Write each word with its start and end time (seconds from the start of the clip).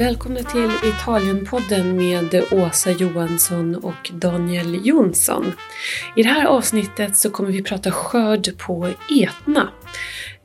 Välkomna 0.00 0.40
till 0.42 0.70
Italienpodden 0.84 1.96
med 1.96 2.44
Åsa 2.52 2.90
Johansson 2.90 3.74
och 3.74 4.10
Daniel 4.12 4.86
Jonsson. 4.86 5.52
I 6.16 6.22
det 6.22 6.28
här 6.28 6.44
avsnittet 6.44 7.16
så 7.16 7.30
kommer 7.30 7.50
vi 7.50 7.62
prata 7.62 7.90
skörd 7.90 8.58
på 8.58 8.88
Etna. 9.22 9.72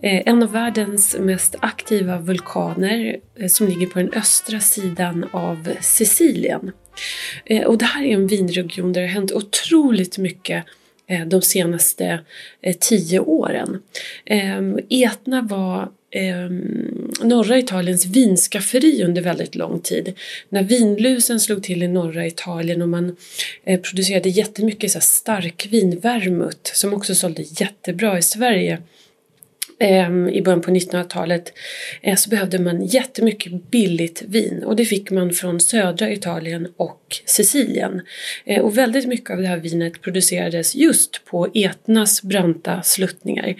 Eh, 0.02 0.22
en 0.26 0.44
av 0.44 0.52
världens 0.52 1.15
mest 1.20 1.56
aktiva 1.60 2.18
vulkaner 2.18 3.18
eh, 3.40 3.47
som 3.47 3.68
ligger 3.68 3.88
på 3.88 3.99
den 3.99 4.13
östra 4.13 4.60
sidan 4.60 5.26
av 5.31 5.69
Sicilien. 5.81 6.72
Eh, 7.46 7.63
och 7.63 7.78
det 7.78 7.85
här 7.85 8.03
är 8.03 8.13
en 8.13 8.28
vinregion 8.28 8.94
där 8.94 9.01
det 9.01 9.08
har 9.08 9.13
hänt 9.13 9.31
otroligt 9.31 10.17
mycket 10.17 10.65
de 11.28 11.42
senaste 11.42 12.19
tio 12.79 13.19
åren. 13.19 13.81
Etna 14.90 15.42
var 15.42 15.90
eh, 16.16 16.49
norra 17.27 17.58
Italiens 17.58 18.05
vinskafferi 18.05 19.03
under 19.03 19.21
väldigt 19.21 19.55
lång 19.55 19.80
tid. 19.80 20.13
När 20.49 20.63
vinlusen 20.63 21.39
slog 21.39 21.63
till 21.63 21.84
i 21.84 21.88
norra 21.88 22.27
Italien 22.27 22.81
och 22.81 22.89
man 22.89 23.16
eh, 23.63 23.80
producerade 23.80 24.30
jättemycket 24.30 24.91
så 24.91 24.99
starkvin, 24.99 25.99
vermouth, 25.99 26.73
som 26.73 26.94
också 26.94 27.16
sålde 27.16 27.41
jättebra 27.41 28.17
i 28.17 28.22
Sverige 28.22 28.81
Ehm, 29.79 30.29
i 30.29 30.41
början 30.41 30.61
på 30.61 30.71
1900-talet 30.71 31.53
eh, 32.02 32.16
så 32.16 32.29
behövde 32.29 32.59
man 32.59 32.85
jättemycket 32.85 33.71
billigt 33.71 34.23
vin 34.27 34.63
och 34.63 34.75
det 34.75 34.85
fick 34.85 35.11
man 35.11 35.33
från 35.33 35.59
södra 35.59 36.11
Italien 36.11 36.67
och 36.77 37.21
Sicilien. 37.25 38.02
Eh, 38.45 38.61
och 38.61 38.77
väldigt 38.77 39.07
mycket 39.07 39.30
av 39.30 39.41
det 39.41 39.47
här 39.47 39.57
vinet 39.57 40.02
producerades 40.02 40.75
just 40.75 41.25
på 41.25 41.47
Etnas 41.53 42.21
branta 42.21 42.81
sluttningar. 42.81 43.55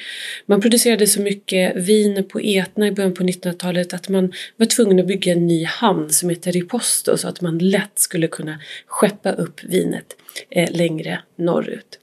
Man 0.45 0.61
producerade 0.61 1.07
så 1.07 1.21
mycket 1.21 1.75
vin 1.75 2.23
på 2.29 2.39
Etna 2.39 2.87
i 2.87 2.91
början 2.91 3.13
på 3.13 3.23
1900-talet 3.23 3.93
att 3.93 4.09
man 4.09 4.34
var 4.57 4.65
tvungen 4.65 4.99
att 4.99 5.07
bygga 5.07 5.31
en 5.31 5.47
ny 5.47 5.63
hamn 5.63 6.09
som 6.09 6.29
heter 6.29 6.51
Riposto 6.51 7.18
så 7.18 7.27
att 7.27 7.41
man 7.41 7.57
lätt 7.57 7.99
skulle 7.99 8.27
kunna 8.27 8.59
skeppa 8.87 9.31
upp 9.31 9.63
vinet 9.63 10.15
eh, 10.49 10.71
längre 10.71 11.20
norrut. 11.35 11.99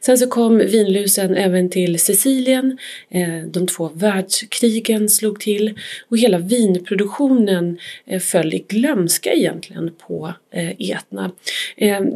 Sen 0.00 0.18
så 0.18 0.26
kom 0.26 0.58
vinlusen 0.58 1.36
även 1.36 1.70
till 1.70 1.98
Sicilien, 1.98 2.78
eh, 3.10 3.38
de 3.46 3.66
två 3.66 3.90
världskrigen 3.94 5.08
slog 5.08 5.40
till 5.40 5.78
och 6.08 6.18
hela 6.18 6.38
vinproduktionen 6.38 7.78
eh, 8.06 8.20
föll 8.20 8.54
i 8.54 8.64
glömska 8.68 9.32
egentligen 9.32 9.90
på 10.06 10.34
eh, 10.50 10.90
Etna. 10.90 11.32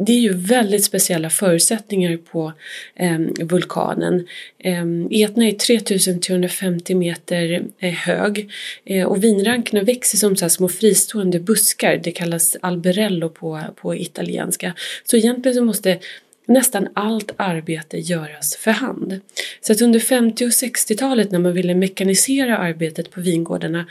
Det 0.05 0.13
är 0.13 0.19
ju 0.19 0.33
väldigt 0.33 0.83
speciella 0.83 1.29
förutsättningar 1.29 2.17
på 2.17 2.53
vulkanen. 3.41 4.27
Etna 5.11 5.47
är 5.47 5.51
3350 5.51 6.95
meter 6.95 7.63
hög 7.79 8.49
och 9.07 9.23
vinrankorna 9.23 9.83
växer 9.83 10.17
som 10.17 10.35
så 10.35 10.49
små 10.49 10.69
fristående 10.69 11.39
buskar, 11.39 11.99
det 12.03 12.11
kallas 12.11 12.57
alberello 12.61 13.29
på, 13.29 13.61
på 13.75 13.95
italienska. 13.95 14.73
Så 15.03 15.17
egentligen 15.17 15.55
så 15.55 15.63
måste 15.63 15.99
nästan 16.45 16.87
allt 16.93 17.31
arbete 17.37 17.97
göras 17.97 18.55
för 18.55 18.71
hand. 18.71 19.19
Så 19.61 19.73
att 19.73 19.81
under 19.81 19.99
50 19.99 20.45
och 20.45 20.49
60-talet 20.49 21.31
när 21.31 21.39
man 21.39 21.53
ville 21.53 21.75
mekanisera 21.75 22.57
arbetet 22.57 23.11
på 23.11 23.21
vingårdarna 23.21 23.85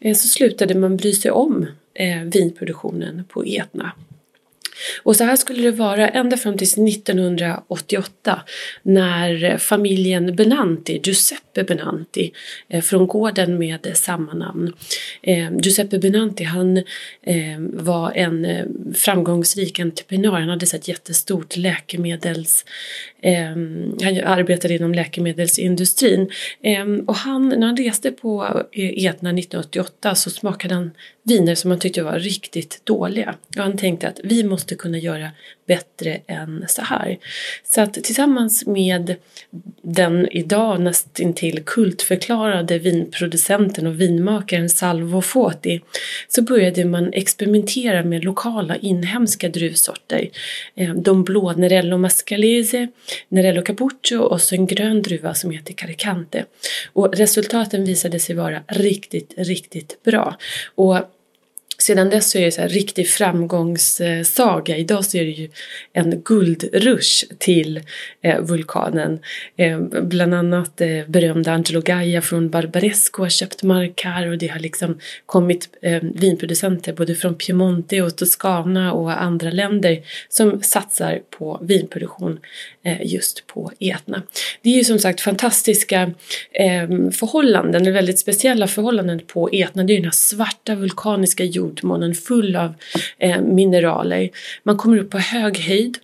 eh, 0.00 0.14
så 0.14 0.28
slutade 0.28 0.74
man 0.74 0.96
bry 0.96 1.12
sig 1.12 1.30
om 1.30 1.66
eh, 1.94 2.22
vinproduktionen 2.22 3.24
på 3.28 3.44
Etna. 3.44 3.92
Och 5.02 5.16
så 5.16 5.24
här 5.24 5.36
skulle 5.36 5.62
det 5.62 5.70
vara 5.70 6.08
ända 6.08 6.36
fram 6.36 6.56
till 6.56 6.88
1988 6.88 8.42
när 8.82 9.58
familjen 9.58 10.36
Benanti, 10.36 11.00
Giuseppe 11.04 11.64
Benanti, 11.64 12.32
eh, 12.68 12.82
från 12.82 13.06
gården 13.06 13.58
med 13.58 13.90
samma 13.94 14.34
namn. 14.34 14.72
Eh, 15.22 15.56
Giuseppe 15.62 15.98
Benanti 15.98 16.44
han 16.44 16.76
eh, 16.76 17.58
var 17.58 18.12
en 18.12 18.46
framgångsrik 18.94 19.80
entreprenör. 19.80 20.40
Han 20.40 20.48
hade 20.48 20.66
ett 20.66 20.88
jättestort 20.88 21.56
läkemedels... 21.56 22.64
Han 24.02 24.20
arbetade 24.24 24.74
inom 24.74 24.94
läkemedelsindustrin. 24.94 26.30
Och 27.06 27.14
han, 27.14 27.48
när 27.48 27.66
han 27.66 27.76
reste 27.76 28.10
på 28.10 28.62
Etna 28.72 29.30
1988 29.30 30.14
så 30.14 30.30
smakade 30.30 30.74
han 30.74 30.90
viner 31.22 31.54
som 31.54 31.70
han 31.70 31.80
tyckte 31.80 32.02
var 32.02 32.18
riktigt 32.18 32.80
dåliga. 32.84 33.34
Och 33.56 33.62
han 33.62 33.76
tänkte 33.76 34.08
att 34.08 34.20
vi 34.24 34.44
måste 34.44 34.67
kunna 34.74 34.98
göra 34.98 35.30
bättre 35.66 36.20
än 36.26 36.64
så 36.68 36.82
här. 36.82 37.18
Så 37.64 37.80
att 37.80 37.94
tillsammans 37.94 38.66
med 38.66 39.14
den 39.82 40.28
idag 40.30 40.80
nästintill 40.80 41.62
kultförklarade 41.64 42.78
vinproducenten 42.78 43.86
och 43.86 44.00
vinmakaren 44.00 44.68
Salvo 44.68 45.20
Foti 45.20 45.80
så 46.28 46.42
började 46.42 46.84
man 46.84 47.12
experimentera 47.12 48.04
med 48.04 48.24
lokala 48.24 48.76
inhemska 48.76 49.48
druvsorter. 49.48 50.28
Eh, 50.74 50.94
de 50.94 51.24
blå 51.24 51.52
Nerello 51.52 51.98
Mascalese, 51.98 52.88
Nerello 53.28 53.62
Capuccio 53.62 54.18
och 54.18 54.40
så 54.40 54.54
en 54.54 54.66
grön 54.66 55.02
druva 55.02 55.34
som 55.34 55.50
heter 55.50 55.74
Caricante. 55.74 56.44
Och 56.92 57.16
resultaten 57.16 57.84
visade 57.84 58.20
sig 58.20 58.36
vara 58.36 58.60
riktigt, 58.68 59.34
riktigt 59.36 60.02
bra. 60.02 60.36
Och 60.74 60.98
sedan 61.82 62.10
dess 62.10 62.30
så 62.30 62.38
är 62.38 62.44
det 62.44 62.52
så 62.52 62.60
här 62.60 62.68
riktig 62.68 63.08
framgångssaga. 63.08 64.76
Idag 64.76 65.04
så 65.04 65.18
är 65.18 65.24
det 65.24 65.30
ju 65.30 65.48
en 65.92 66.22
guldrush 66.24 67.24
till 67.38 67.80
eh, 68.22 68.40
vulkanen. 68.40 69.18
Eh, 69.56 69.80
bland 69.80 70.34
annat 70.34 70.80
eh, 70.80 71.06
berömda 71.06 71.52
Angelo 71.52 71.80
Gaia 71.80 72.22
från 72.22 72.50
Barbaresco 72.50 73.22
har 73.22 73.28
köpt 73.28 73.62
mark 73.62 74.04
här 74.04 74.30
och 74.30 74.38
det 74.38 74.48
har 74.48 74.58
liksom 74.60 74.98
kommit 75.26 75.68
vinproducenter 76.14 76.92
både 76.92 77.14
från 77.14 77.34
Piemonte 77.34 78.02
och 78.02 78.16
Toscana 78.16 78.92
och 78.92 79.22
andra 79.22 79.50
länder 79.50 80.02
som 80.28 80.62
satsar 80.62 81.20
på 81.38 81.58
vinproduktion 81.62 82.38
just 83.00 83.46
på 83.46 83.72
Etna. 83.80 84.22
Det 84.62 84.70
är 84.70 84.74
ju 84.74 84.84
som 84.84 84.98
sagt 84.98 85.20
fantastiska 85.20 86.10
förhållanden, 87.12 87.92
väldigt 87.92 88.18
speciella 88.18 88.66
förhållanden 88.66 89.20
på 89.26 89.48
Etna. 89.52 89.84
Det 89.84 89.92
är 89.92 89.94
ju 89.94 90.00
den 90.00 90.04
här 90.04 90.12
svarta 90.12 90.74
vulkaniska 90.74 91.44
jorden 91.44 91.67
jordmånen 91.68 92.14
full 92.14 92.56
av 92.56 92.74
eh, 93.18 93.40
mineraler. 93.40 94.30
Man 94.62 94.76
kommer 94.76 94.98
upp 94.98 95.10
på 95.10 95.18
hög 95.18 95.58
höjd. 95.58 95.98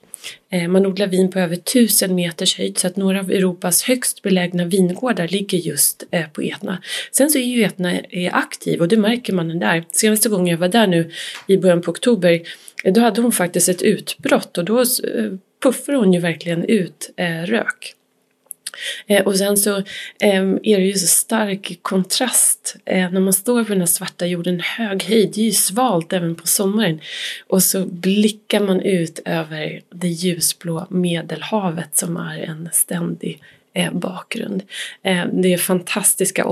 Eh, 0.52 0.68
man 0.68 0.86
odlar 0.86 1.06
vin 1.06 1.30
på 1.30 1.38
över 1.38 1.56
tusen 1.56 2.14
meters 2.14 2.58
höjd 2.58 2.78
så 2.78 2.86
att 2.86 2.96
några 2.96 3.20
av 3.20 3.30
Europas 3.30 3.82
högst 3.82 4.22
belägna 4.22 4.64
vingårdar 4.64 5.28
ligger 5.28 5.58
just 5.58 6.04
eh, 6.10 6.26
på 6.32 6.40
Etna. 6.42 6.82
Sen 7.12 7.30
så 7.30 7.38
är 7.38 7.42
ju 7.42 7.64
Etna 7.64 8.00
är 8.00 8.34
aktiv 8.34 8.80
och 8.80 8.88
det 8.88 8.96
märker 8.96 9.32
man 9.32 9.58
där. 9.58 9.84
Senaste 9.92 10.28
gången 10.28 10.46
jag 10.46 10.58
var 10.58 10.68
där 10.68 10.86
nu 10.86 11.10
i 11.46 11.56
början 11.56 11.82
på 11.82 11.90
oktober 11.90 12.40
eh, 12.84 12.92
då 12.92 13.00
hade 13.00 13.20
hon 13.20 13.32
faktiskt 13.32 13.68
ett 13.68 13.82
utbrott 13.82 14.58
och 14.58 14.64
då 14.64 14.80
eh, 14.80 14.84
puffade 15.62 15.98
hon 15.98 16.12
ju 16.12 16.20
verkligen 16.20 16.64
ut 16.64 17.10
rök. 17.46 17.94
Eh, 19.06 19.22
och 19.22 19.36
sen 19.36 19.56
så 19.56 19.76
eh, 20.20 20.42
är 20.62 20.78
det 20.78 20.86
ju 20.86 20.92
så 20.92 21.06
stark 21.06 21.78
kontrast 21.82 22.76
eh, 22.84 23.10
när 23.10 23.20
man 23.20 23.32
står 23.32 23.64
på 23.64 23.68
den 23.68 23.80
här 23.80 23.86
svarta 23.86 24.26
jorden, 24.26 24.60
hög 24.60 25.02
höjd, 25.02 25.32
det 25.34 25.40
är 25.40 25.44
ju 25.44 25.52
svalt 25.52 26.12
även 26.12 26.34
på 26.34 26.46
sommaren. 26.46 27.00
Och 27.46 27.62
så 27.62 27.86
blickar 27.86 28.60
man 28.60 28.80
ut 28.80 29.20
över 29.24 29.80
det 29.90 30.08
ljusblå 30.08 30.86
medelhavet 30.90 31.96
som 31.96 32.16
är 32.16 32.38
en 32.38 32.68
ständig 32.72 33.40
eh, 33.74 33.92
bakgrund. 33.92 34.62
Eh, 35.02 35.26
det 35.32 35.52
är 35.52 35.58
fantastiska 35.58 36.44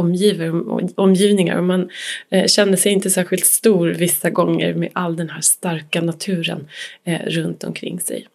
omgivningar 0.97 1.57
och 1.57 1.65
man 1.65 1.91
eh, 2.31 2.47
känner 2.47 2.77
sig 2.77 2.93
inte 2.93 3.11
särskilt 3.11 3.47
stor 3.47 3.89
vissa 3.89 4.31
gånger 4.31 4.75
med 4.75 4.91
all 4.93 5.17
den 5.17 5.31
här 5.31 5.41
starka 5.41 6.01
naturen 6.01 6.69
eh, 7.05 7.21
runt 7.27 7.65
omkring 7.65 8.01
sig. 8.01 8.27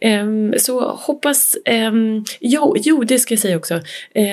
Um, 0.00 0.54
så 0.58 0.80
hoppas, 0.80 1.56
um, 1.88 2.24
jo, 2.40 2.76
jo 2.78 3.04
det 3.04 3.18
ska 3.18 3.34
jag 3.34 3.40
säga 3.40 3.56
också, 3.56 3.80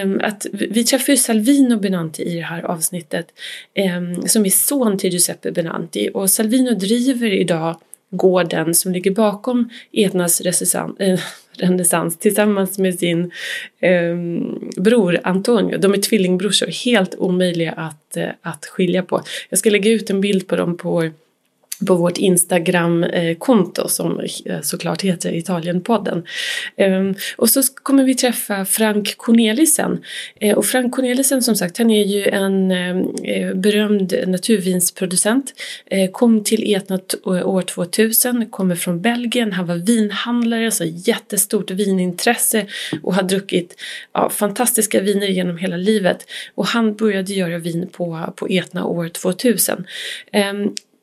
um, 0.04 0.22
att 0.24 0.46
vi 0.54 0.84
träffar 0.84 1.14
ju 1.14 1.18
Salvino 1.18 1.80
Benanti 1.80 2.24
i 2.24 2.36
det 2.36 2.42
här 2.42 2.64
avsnittet 2.64 3.28
som 4.26 4.46
är 4.46 4.50
son 4.50 4.98
till 4.98 5.12
Giuseppe 5.12 5.52
Benanti 5.52 6.10
och 6.14 6.30
Salvino 6.30 6.74
driver 6.74 7.34
idag 7.34 7.76
gården 8.12 8.76
som 8.76 8.92
ligger 8.92 9.12
bakom 9.12 9.70
Etnas 9.92 10.42
eh, 10.42 11.20
renässans 11.58 12.18
tillsammans 12.18 12.78
med 12.78 13.00
sin 13.00 13.32
bror 14.78 15.20
Antonio. 15.24 15.78
De 15.78 15.94
är 15.94 15.98
tvillingbrorsor, 15.98 16.86
helt 16.86 17.16
omöjliga 17.16 17.72
att, 17.72 18.18
eh, 18.18 18.30
att 18.42 18.66
skilja 18.66 19.04
på. 19.04 19.22
Jag 19.50 19.60
ska 19.60 19.70
lägga 19.70 19.92
ut 19.92 20.10
en 20.10 20.22
bild 20.22 20.48
på 20.48 20.56
dem 20.56 20.78
på 20.78 21.10
på 21.88 21.96
vårt 21.96 22.18
Instagram-konto 22.18 23.88
som 23.88 24.20
eh, 24.46 24.62
såklart 24.62 25.02
heter 25.02 25.34
Italienpodden. 25.34 26.24
Ehm, 26.76 27.16
och 27.38 27.50
så 27.50 27.62
kommer 27.84 28.04
vi 28.04 28.16
träffa 28.16 28.66
Frank 28.66 29.18
Cornelissen. 29.18 30.04
Eh, 30.40 30.58
och 30.58 30.66
Frank 30.66 30.96
Cornelissen 30.96 31.42
som 31.42 31.56
sagt, 31.56 31.78
han 31.78 31.90
är 31.90 32.06
ju 32.06 32.28
en 32.28 32.72
eh, 32.72 33.54
berömd 33.54 34.14
naturvinsproducent. 34.28 35.54
Kom 36.12 36.44
till 36.44 36.76
Etna 36.76 37.00
år 37.24 37.62
2000, 37.62 38.46
kommer 38.50 38.76
från 38.76 39.02
Belgien. 39.02 39.52
Han 39.52 39.68
var 39.68 39.76
vinhandlare, 39.76 40.72
så 40.72 40.84
jättestort 40.84 41.72
vinintresse 41.72 42.66
och 43.04 43.16
har 43.16 43.24
druckit 43.24 43.76
ja, 44.14 44.30
fantastiska 44.30 45.02
viner 45.02 45.28
genom 45.28 45.58
hela 45.58 45.78
livet. 45.78 46.28
Och 46.56 46.66
han 46.66 46.96
började 46.96 47.34
göra 47.34 47.58
vin 47.58 47.90
på, 47.92 48.34
på 48.36 48.48
Etna 48.48 48.86
år 48.86 49.10
2000 49.10 49.86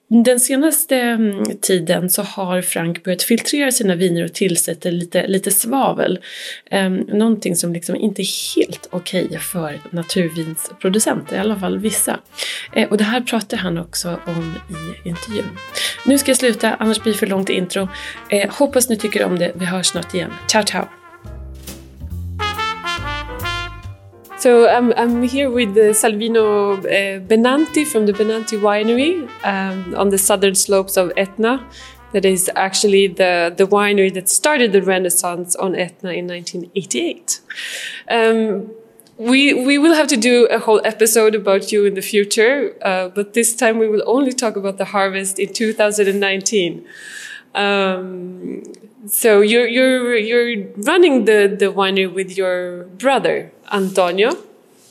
den 0.08 0.40
senaste 0.40 0.96
mm, 0.96 1.44
tiden 1.60 2.10
så 2.10 2.22
har 2.22 2.62
Frank 2.62 3.04
börjat 3.04 3.22
filtrera 3.22 3.72
sina 3.72 3.94
viner 3.94 4.24
och 4.24 4.32
tillsätter 4.32 4.92
lite, 4.92 5.26
lite 5.26 5.50
svavel. 5.50 6.18
Um, 6.70 6.96
någonting 6.96 7.56
som 7.56 7.72
liksom 7.72 7.96
inte 7.96 8.22
är 8.22 8.56
helt 8.56 8.88
okej 8.90 9.24
okay 9.24 9.38
för 9.38 9.80
naturvinsproducenter, 9.90 11.36
i 11.36 11.38
alla 11.38 11.56
fall 11.56 11.78
vissa. 11.78 12.20
Uh, 12.76 12.84
och 12.84 12.96
det 12.96 13.04
här 13.04 13.20
pratar 13.20 13.56
han 13.56 13.78
också 13.78 14.20
om 14.26 14.54
i 14.70 15.08
intervjun. 15.08 15.58
Nu 16.06 16.18
ska 16.18 16.30
jag 16.30 16.38
sluta, 16.38 16.74
annars 16.74 17.02
blir 17.02 17.12
det 17.12 17.18
för 17.18 17.26
långt 17.26 17.48
intro. 17.48 17.82
Uh, 17.82 18.50
hoppas 18.50 18.88
ni 18.88 18.96
tycker 18.96 19.24
om 19.24 19.38
det, 19.38 19.52
vi 19.54 19.64
hörs 19.64 19.86
snart 19.86 20.14
igen. 20.14 20.30
Ciao 20.48 20.62
ciao! 20.62 20.97
So 24.38 24.68
I'm, 24.68 24.92
I'm 24.96 25.24
here 25.24 25.50
with 25.50 25.70
uh, 25.70 25.92
Salvino 25.92 26.78
uh, 26.78 27.18
Benanti 27.26 27.84
from 27.84 28.06
the 28.06 28.12
Benanti 28.12 28.56
Winery 28.56 29.28
um, 29.44 29.96
on 29.96 30.10
the 30.10 30.18
southern 30.18 30.54
slopes 30.54 30.96
of 30.96 31.10
Etna. 31.16 31.66
That 32.12 32.24
is 32.24 32.48
actually 32.54 33.08
the, 33.08 33.52
the 33.54 33.66
winery 33.66 34.14
that 34.14 34.28
started 34.28 34.70
the 34.70 34.80
Renaissance 34.80 35.56
on 35.56 35.74
Etna 35.74 36.12
in 36.12 36.28
1988. 36.28 37.40
Um, 38.08 38.70
we, 39.18 39.52
we 39.54 39.76
will 39.76 39.94
have 39.94 40.06
to 40.06 40.16
do 40.16 40.46
a 40.46 40.60
whole 40.60 40.80
episode 40.84 41.34
about 41.34 41.72
you 41.72 41.84
in 41.84 41.94
the 41.94 42.00
future, 42.00 42.76
uh, 42.82 43.08
but 43.08 43.34
this 43.34 43.56
time 43.56 43.78
we 43.78 43.88
will 43.88 44.04
only 44.06 44.32
talk 44.32 44.54
about 44.54 44.78
the 44.78 44.84
harvest 44.84 45.40
in 45.40 45.52
2019. 45.52 46.86
Um, 47.56 48.62
so 49.06 49.40
you're 49.40 49.66
you're 49.66 50.16
you're 50.16 50.66
running 50.76 51.24
the 51.24 51.54
the 51.58 51.66
winery 51.66 52.12
with 52.12 52.36
your 52.36 52.84
brother 52.98 53.52
Antonio. 53.72 54.32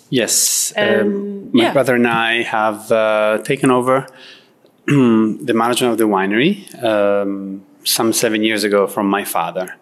Yes, 0.10 0.74
um, 0.78 1.52
my 1.52 1.64
yeah. 1.64 1.74
brother 1.74 1.96
and 1.96 2.08
I 2.08 2.44
have 2.44 2.92
uh, 2.92 3.40
taken 3.44 3.72
over 3.72 4.08
the 4.86 5.54
management 5.54 5.92
of 5.92 5.98
the 5.98 6.06
winery 6.06 6.82
um, 6.82 7.66
some 7.84 8.14
seven 8.14 8.42
years 8.42 8.64
ago 8.64 8.88
from 8.88 9.10
my 9.10 9.26
father. 9.26 9.76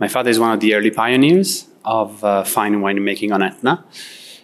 My 0.00 0.08
father 0.08 0.30
is 0.30 0.40
one 0.40 0.52
of 0.52 0.60
the 0.60 0.74
early 0.74 0.90
pioneers 0.90 1.68
of 1.84 2.24
uh, 2.24 2.42
fine 2.42 2.80
winemaking 2.80 3.32
on 3.32 3.42
Etna 3.42 3.84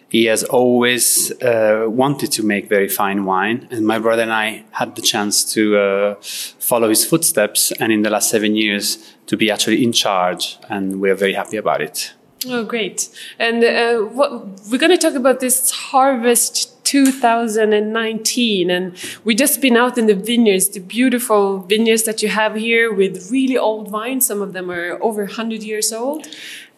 he 0.09 0.25
has 0.25 0.43
always 0.43 1.31
uh, 1.41 1.85
wanted 1.87 2.31
to 2.33 2.43
make 2.43 2.69
very 2.69 2.87
fine 2.87 3.25
wine, 3.25 3.67
and 3.71 3.85
my 3.85 3.99
brother 3.99 4.21
and 4.21 4.31
I 4.33 4.65
had 4.71 4.95
the 4.95 5.01
chance 5.01 5.43
to 5.53 5.77
uh, 5.77 6.15
follow 6.21 6.89
his 6.89 7.05
footsteps, 7.05 7.71
and 7.79 7.91
in 7.91 8.03
the 8.03 8.09
last 8.09 8.29
seven 8.29 8.55
years 8.55 9.15
to 9.27 9.37
be 9.37 9.49
actually 9.51 9.83
in 9.83 9.91
charge, 9.91 10.57
and 10.69 11.01
we're 11.01 11.15
very 11.15 11.33
happy 11.33 11.57
about 11.57 11.81
it. 11.81 12.13
Oh, 12.47 12.63
great! 12.63 13.09
And 13.39 13.63
uh, 13.63 13.97
what, 14.01 14.31
we're 14.69 14.77
going 14.77 14.91
to 14.91 14.97
talk 14.97 15.15
about 15.15 15.39
this 15.39 15.71
harvest 15.71 16.71
2019 16.85 18.69
and 18.69 18.95
we've 19.23 19.37
just 19.37 19.59
been 19.59 19.75
out 19.75 19.97
in 19.97 20.05
the 20.05 20.13
vineyards 20.13 20.69
the 20.69 20.79
beautiful 20.79 21.59
vineyards 21.59 22.03
that 22.03 22.21
you 22.21 22.29
have 22.29 22.55
here 22.55 22.93
with 22.93 23.31
really 23.31 23.57
old 23.57 23.89
vines. 23.89 24.27
Some 24.27 24.41
of 24.41 24.53
them 24.53 24.69
are 24.69 25.01
over 25.01 25.23
100 25.23 25.63
years 25.63 25.91
old 25.91 26.27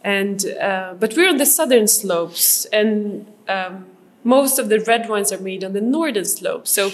and 0.04 0.46
uh, 0.62 0.94
but 1.00 1.16
we're 1.16 1.30
on 1.30 1.38
the 1.38 1.46
southern 1.46 1.88
slopes 1.88 2.66
and 2.66 3.26
um, 3.48 3.86
most 4.24 4.60
of 4.60 4.70
the 4.70 4.80
red 4.82 5.08
wines 5.10 5.32
are 5.32 5.40
made 5.40 5.64
on 5.64 5.74
the 5.74 5.82
northern 5.82 6.26
slope 6.26 6.68
so 6.68 6.92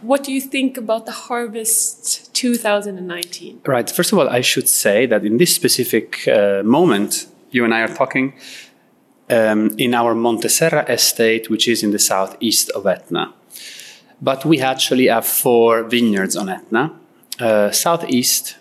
what 0.00 0.22
do 0.24 0.32
you 0.32 0.40
think 0.40 0.76
about 0.76 1.06
the 1.06 1.12
harvest 1.12 2.32
2019 2.34 3.60
right. 3.66 3.90
First 3.90 4.12
of 4.12 4.18
all 4.18 4.28
i 4.28 4.40
should 4.40 4.68
say 4.68 5.06
that 5.06 5.24
in 5.24 5.38
this 5.38 5.54
specific 5.54 6.26
uh, 6.28 6.62
moment 6.64 7.26
you 7.50 7.64
and 7.64 7.74
i 7.74 7.80
are 7.80 7.94
talking 7.94 8.34
um, 9.30 9.74
in 9.78 9.94
our 9.94 10.14
Monteserra 10.14 10.88
estate, 10.88 11.50
which 11.50 11.68
is 11.68 11.82
in 11.82 11.90
the 11.90 11.98
southeast 11.98 12.70
of 12.70 12.86
Etna. 12.86 13.34
But 14.20 14.44
we 14.44 14.60
actually 14.60 15.06
have 15.06 15.26
four 15.26 15.84
vineyards 15.84 16.36
on 16.36 16.48
Etna. 16.48 16.92
Uh, 17.38 17.70
southeast, 17.70 18.56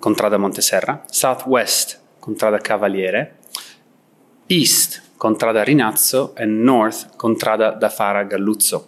Contrada 0.00 0.38
Monteserra, 0.38 1.02
southwest, 1.14 1.98
Contrada 2.20 2.60
Cavaliere, 2.60 3.32
east, 4.48 5.00
Contrada 5.18 5.64
Rinazzo, 5.64 6.32
and 6.36 6.64
north, 6.64 7.16
Contrada 7.18 7.78
da 7.78 7.88
Fara 7.88 8.24
Galluzzo. 8.24 8.84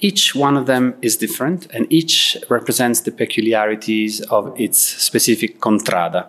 Each 0.00 0.34
one 0.34 0.56
of 0.56 0.66
them 0.66 0.94
is 1.00 1.16
different, 1.16 1.66
and 1.72 1.86
each 1.90 2.36
represents 2.50 3.00
the 3.00 3.12
peculiarities 3.12 4.20
of 4.22 4.52
its 4.60 4.78
specific 4.78 5.60
contrada. 5.60 6.28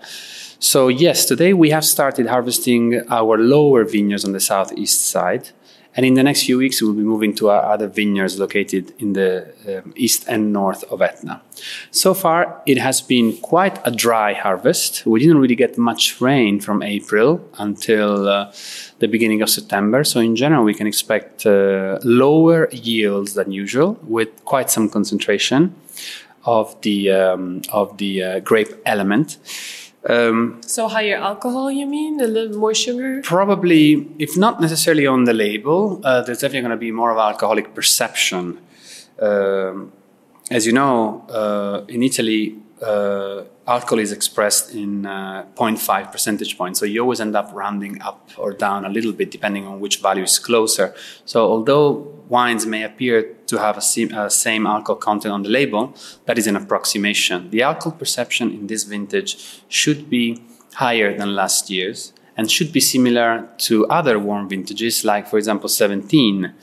So, 0.60 0.88
yes, 0.88 1.26
today 1.26 1.54
we 1.54 1.72
have 1.72 1.84
started 1.84 2.28
harvesting 2.28 3.02
our 3.10 3.38
lower 3.38 3.84
vineyards 3.84 4.24
on 4.24 4.32
the 4.32 4.40
southeast 4.40 5.02
side. 5.10 5.50
And 5.96 6.06
in 6.06 6.16
the 6.16 6.24
next 6.24 6.44
few 6.44 6.58
weeks, 6.58 6.82
we'll 6.82 6.94
be 6.94 7.04
moving 7.04 7.34
to 7.36 7.50
our 7.50 7.64
other 7.64 7.88
vineyards 7.88 8.38
located 8.38 8.94
in 9.00 9.14
the 9.14 9.54
um, 9.68 9.94
east 9.96 10.26
and 10.28 10.52
north 10.52 10.84
of 10.92 11.02
Etna. 11.02 11.42
So 11.92 12.14
far, 12.14 12.62
it 12.66 12.78
has 12.78 13.02
been 13.02 13.38
quite 13.38 13.80
a 13.86 13.92
dry 13.92 14.34
harvest. 14.34 15.06
We 15.06 15.22
didn't 15.22 15.38
really 15.38 15.56
get 15.56 15.78
much 15.78 16.20
rain 16.20 16.60
from 16.60 16.84
April 16.84 17.50
until 17.58 18.28
uh, 18.28 18.52
the 19.00 19.08
beginning 19.08 19.42
of 19.42 19.50
September. 19.50 20.04
So, 20.04 20.20
in 20.20 20.36
general, 20.36 20.66
we 20.66 20.74
can 20.74 20.88
expect 20.88 21.46
uh, 21.46 22.00
lower 22.04 22.70
yields 22.72 23.34
than 23.36 23.52
usual 23.52 23.98
with 24.04 24.44
quite 24.44 24.70
some 24.70 24.90
concentration 24.90 25.76
of 26.44 26.80
the, 26.82 27.10
um, 27.12 27.62
of 27.72 27.98
the 27.98 28.22
uh, 28.22 28.40
grape 28.42 28.74
element. 28.86 29.38
Um, 30.08 30.62
so 30.66 30.88
higher 30.88 31.18
alcohol, 31.18 31.72
you 31.72 31.88
mean? 31.88 32.22
A 32.22 32.28
little 32.28 32.58
more 32.58 32.76
sugar? 32.76 33.22
Probably, 33.24 34.08
if 34.20 34.38
not 34.38 34.62
necessarily 34.62 35.08
on 35.08 35.24
the 35.24 35.34
label, 35.34 36.02
uh, 36.04 36.22
there's 36.22 36.40
definitely 36.40 36.62
going 36.62 36.72
to 36.72 36.78
be 36.78 36.92
more 36.92 37.12
of 37.12 37.18
alcoholic 37.18 37.74
perception. 37.74 38.60
Um, 39.20 39.92
as 40.52 40.68
you 40.68 40.74
know, 40.74 41.26
uh, 41.30 41.86
in 41.88 42.04
Italy, 42.04 42.56
uh, 42.82 43.44
alcohol 43.68 44.00
is 44.00 44.12
expressed 44.12 44.74
in 44.76 45.06
uh, 45.06 45.46
0.5 45.56 46.12
percentage 46.12 46.58
points. 46.58 46.80
So 46.80 46.86
you 46.86 47.02
always 47.02 47.22
end 47.22 47.36
up 47.36 47.50
rounding 47.54 48.02
up 48.02 48.30
or 48.38 48.52
down 48.54 48.86
a 48.86 48.90
little 48.90 49.14
bit 49.14 49.32
depending 49.32 49.66
on 49.66 49.80
which 49.80 50.02
value 50.02 50.24
is 50.24 50.40
closer. 50.40 50.94
So 51.26 51.50
although 51.50 52.16
wines 52.28 52.66
may 52.66 52.84
appear 52.84 53.36
to 53.48 53.58
have 53.58 53.78
a 53.78 53.82
same 53.82 54.68
alcohol 54.68 54.96
content 54.96 55.34
on 55.34 55.44
the 55.44 55.50
label, 55.50 55.96
that 56.26 56.38
is 56.38 56.48
an 56.48 56.56
approximation. 56.56 57.50
The 57.50 57.62
alcohol 57.62 57.94
perception 57.94 58.52
in 58.52 58.68
this 58.68 58.84
vintage 58.84 59.62
should 59.70 60.10
be 60.10 60.44
higher 60.74 61.18
than 61.18 61.36
last 61.36 61.70
year's 61.70 62.14
and 62.38 62.52
should 62.52 62.74
be 62.74 62.82
similar 62.82 63.48
to 63.58 63.88
other 63.88 64.20
warm 64.20 64.50
vintages, 64.50 65.06
like, 65.06 65.28
for 65.28 65.38
example, 65.38 65.70
17. 65.70 66.54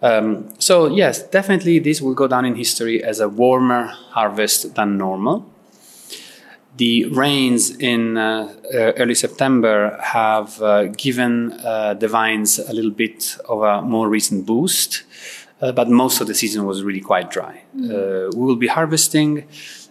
Um, 0.00 0.48
so, 0.58 0.86
yes, 0.86 1.22
definitely 1.22 1.78
this 1.80 2.00
will 2.00 2.14
go 2.14 2.28
down 2.28 2.44
in 2.44 2.54
history 2.54 3.02
as 3.02 3.20
a 3.20 3.28
warmer 3.28 3.86
harvest 3.86 4.74
than 4.74 4.96
normal 4.96 5.44
the 6.78 7.06
rains 7.06 7.76
in 7.76 8.16
uh, 8.16 8.54
uh, 8.72 8.92
early 8.96 9.14
September 9.14 9.98
have 10.00 10.62
uh, 10.62 10.84
given 10.84 11.52
uh, 11.64 11.94
the 11.94 12.08
vines 12.08 12.58
a 12.58 12.72
little 12.72 12.92
bit 12.92 13.36
of 13.48 13.62
a 13.62 13.82
more 13.82 14.08
recent 14.08 14.46
boost, 14.46 15.02
uh, 15.60 15.72
but 15.72 15.90
most 15.90 16.20
of 16.20 16.28
the 16.28 16.34
season 16.34 16.64
was 16.66 16.84
really 16.84 17.00
quite 17.00 17.30
dry. 17.30 17.62
Mm. 17.76 18.34
we 18.34 18.44
will 18.46 18.56
be 18.56 18.68
harvesting 18.68 19.44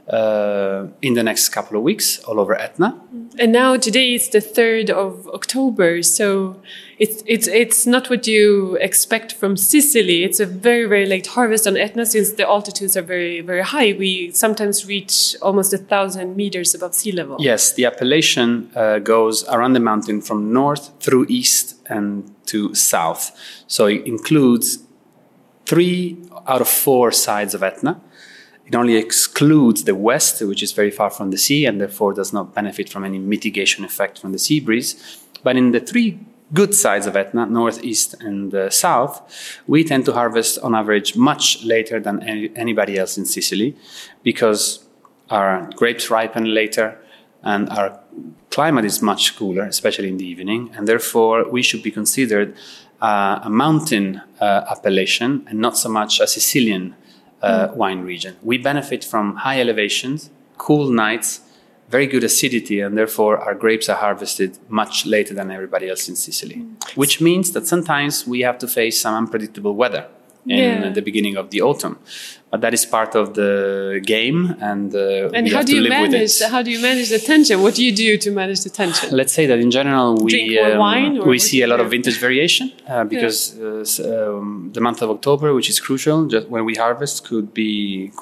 uh, 0.08 0.88
in 1.02 1.14
the 1.14 1.24
next 1.24 1.50
couple 1.50 1.78
of 1.78 1.84
weeks 1.84 2.20
all 2.24 2.40
over 2.40 2.56
Etna. 2.56 3.00
And 3.38 3.52
now 3.52 3.76
today 3.76 4.14
is 4.14 4.30
the 4.30 4.40
3rd 4.40 4.90
of 4.90 5.28
October, 5.28 6.02
so 6.02 6.62
it's, 7.00 7.24
it's, 7.26 7.48
it's 7.48 7.86
not 7.86 8.10
what 8.10 8.26
you 8.28 8.76
expect 8.82 9.34
from 9.34 9.56
Sicily. 9.56 10.24
It's 10.24 10.40
a 10.40 10.46
very, 10.46 10.86
very 10.86 11.06
late 11.06 11.28
harvest 11.28 11.68
on 11.68 11.78
Etna 11.78 12.06
since 12.06 12.32
the 12.32 12.48
altitudes 12.48 12.98
are 12.98 13.02
very, 13.02 13.42
very 13.42 13.62
high. 13.62 13.94
We 13.94 14.32
sometimes 14.32 14.86
reach 14.88 15.36
almost 15.42 15.74
a 15.74 15.78
thousand 15.78 16.36
meters 16.36 16.74
above 16.74 16.96
sea 16.96 17.12
level. 17.12 17.38
Yes, 17.40 17.74
the 17.74 17.86
appellation 17.86 18.72
uh, 18.76 19.00
goes 19.00 19.48
around 19.48 19.74
the 19.74 19.80
mountain 19.80 20.22
from 20.22 20.52
north 20.52 20.92
through 21.00 21.28
east 21.30 21.76
and 21.88 22.34
to 22.48 22.74
south. 22.74 23.32
So 23.68 23.86
it 23.86 24.06
includes 24.06 24.80
three 25.66 26.18
out 26.48 26.62
of 26.62 26.68
four 26.68 27.12
sides 27.12 27.54
of 27.54 27.62
Etna 27.62 28.02
it 28.68 28.76
only 28.76 28.98
excludes 28.98 29.86
the 29.86 29.96
west, 29.96 30.42
which 30.42 30.62
is 30.62 30.74
very 30.74 30.92
far 30.92 31.10
from 31.10 31.32
the 31.32 31.38
sea 31.38 31.66
and 31.66 31.80
therefore 31.80 32.14
does 32.14 32.34
not 32.34 32.54
benefit 32.54 32.90
from 32.90 33.06
any 33.06 33.18
mitigation 33.18 33.86
effect 33.86 34.20
from 34.20 34.34
the 34.34 34.40
sea 34.40 34.60
breeze. 34.60 35.24
But 35.42 35.56
in 35.56 35.72
the 35.72 35.80
three 35.80 36.20
good 36.54 36.74
sides 36.74 37.06
of 37.06 37.16
Etna, 37.16 37.46
north, 37.46 37.84
east, 37.84 38.16
and 38.22 38.54
uh, 38.54 38.70
south, 38.70 39.60
we 39.68 39.84
tend 39.84 40.06
to 40.06 40.14
harvest 40.14 40.60
on 40.60 40.74
average 40.76 41.16
much 41.16 41.64
later 41.64 42.00
than 42.00 42.24
any, 42.24 42.52
anybody 42.56 42.98
else 42.98 43.18
in 43.18 43.26
Sicily 43.26 43.76
because 44.24 44.86
our 45.30 45.70
grapes 45.76 46.10
ripen 46.10 46.54
later 46.54 46.98
and 47.44 47.70
our 47.70 48.00
climate 48.50 48.86
is 48.86 49.02
much 49.02 49.36
cooler, 49.36 49.64
especially 49.64 50.10
in 50.10 50.18
the 50.18 50.26
evening, 50.26 50.72
and 50.76 50.88
therefore 50.88 51.50
we 51.50 51.62
should 51.62 51.84
be 51.84 51.92
considered 51.92 52.56
uh, 53.02 53.40
a 53.44 53.50
mountain 53.50 54.22
uh, 54.40 54.66
appellation 54.70 55.46
and 55.48 55.60
not 55.60 55.78
so 55.78 55.90
much 55.90 56.20
a 56.20 56.28
Sicilian 56.28 56.96
uh, 57.42 57.68
mm. 57.68 57.76
wine 57.76 58.02
region. 58.02 58.36
We 58.42 58.58
benefit 58.58 59.04
from 59.04 59.36
high 59.36 59.60
elevations, 59.60 60.30
cool 60.58 60.90
nights, 60.90 61.42
very 61.90 62.08
good 62.08 62.24
acidity, 62.24 62.80
and 62.82 62.98
therefore 62.98 63.38
our 63.38 63.56
grapes 63.56 63.88
are 63.90 63.98
harvested 63.98 64.58
much 64.70 65.06
later 65.06 65.34
than 65.34 65.52
everybody 65.52 65.90
else 65.90 66.10
in 66.10 66.16
Sicily. 66.16 66.56
Mm. 66.56 66.98
Which 66.98 67.22
means 67.22 67.52
that 67.52 67.66
sometimes 67.68 68.28
we 68.28 68.42
have 68.42 68.58
to 68.60 68.68
face 68.68 69.02
some 69.02 69.14
unpredictable 69.16 69.76
weather. 69.76 70.06
in 70.50 70.58
Yeah. 70.58 70.94
the 70.94 71.02
beginning 71.02 71.36
of 71.42 71.50
the 71.50 71.60
autumn. 71.62 71.96
But 72.52 72.62
that 72.62 72.74
is 72.74 72.86
part 72.86 73.16
of 73.16 73.34
the 73.34 73.52
game, 74.14 74.56
and 74.72 74.96
uh, 74.96 75.36
And 75.38 75.44
we 75.46 75.52
how 75.52 75.58
have 75.58 75.66
do 75.66 75.76
to 75.76 75.82
you 75.84 75.90
manage? 75.90 76.42
How 76.56 76.62
do 76.62 76.72
you 76.72 76.82
manage 76.90 77.10
the 77.10 77.20
tension? 77.20 77.56
What 77.62 77.74
do 77.76 77.82
you 77.88 77.94
do 78.06 78.18
to 78.26 78.32
manage 78.32 78.62
the 78.62 78.70
tension? 78.70 79.08
Let's 79.12 79.34
say 79.34 79.46
that 79.52 79.60
in 79.60 79.72
general 79.80 80.16
we 80.24 80.30
Drink 80.32 80.54
more 80.54 80.72
um, 80.72 80.78
wine, 80.88 81.18
or 81.18 81.28
we 81.28 81.40
see 81.40 81.60
a 81.64 81.68
lot 81.68 81.80
of 81.84 81.88
vintage 81.96 82.18
variation 82.28 82.72
uh, 82.88 83.04
because 83.04 83.38
uh, 83.60 84.38
um, 84.38 84.72
the 84.76 84.80
month 84.88 85.02
of 85.02 85.10
October, 85.10 85.54
which 85.58 85.70
is 85.74 85.78
crucial, 85.88 86.18
just 86.28 86.48
when 86.48 86.64
we 86.70 86.76
harvest, 86.76 87.16
could 87.28 87.48
be 87.54 87.72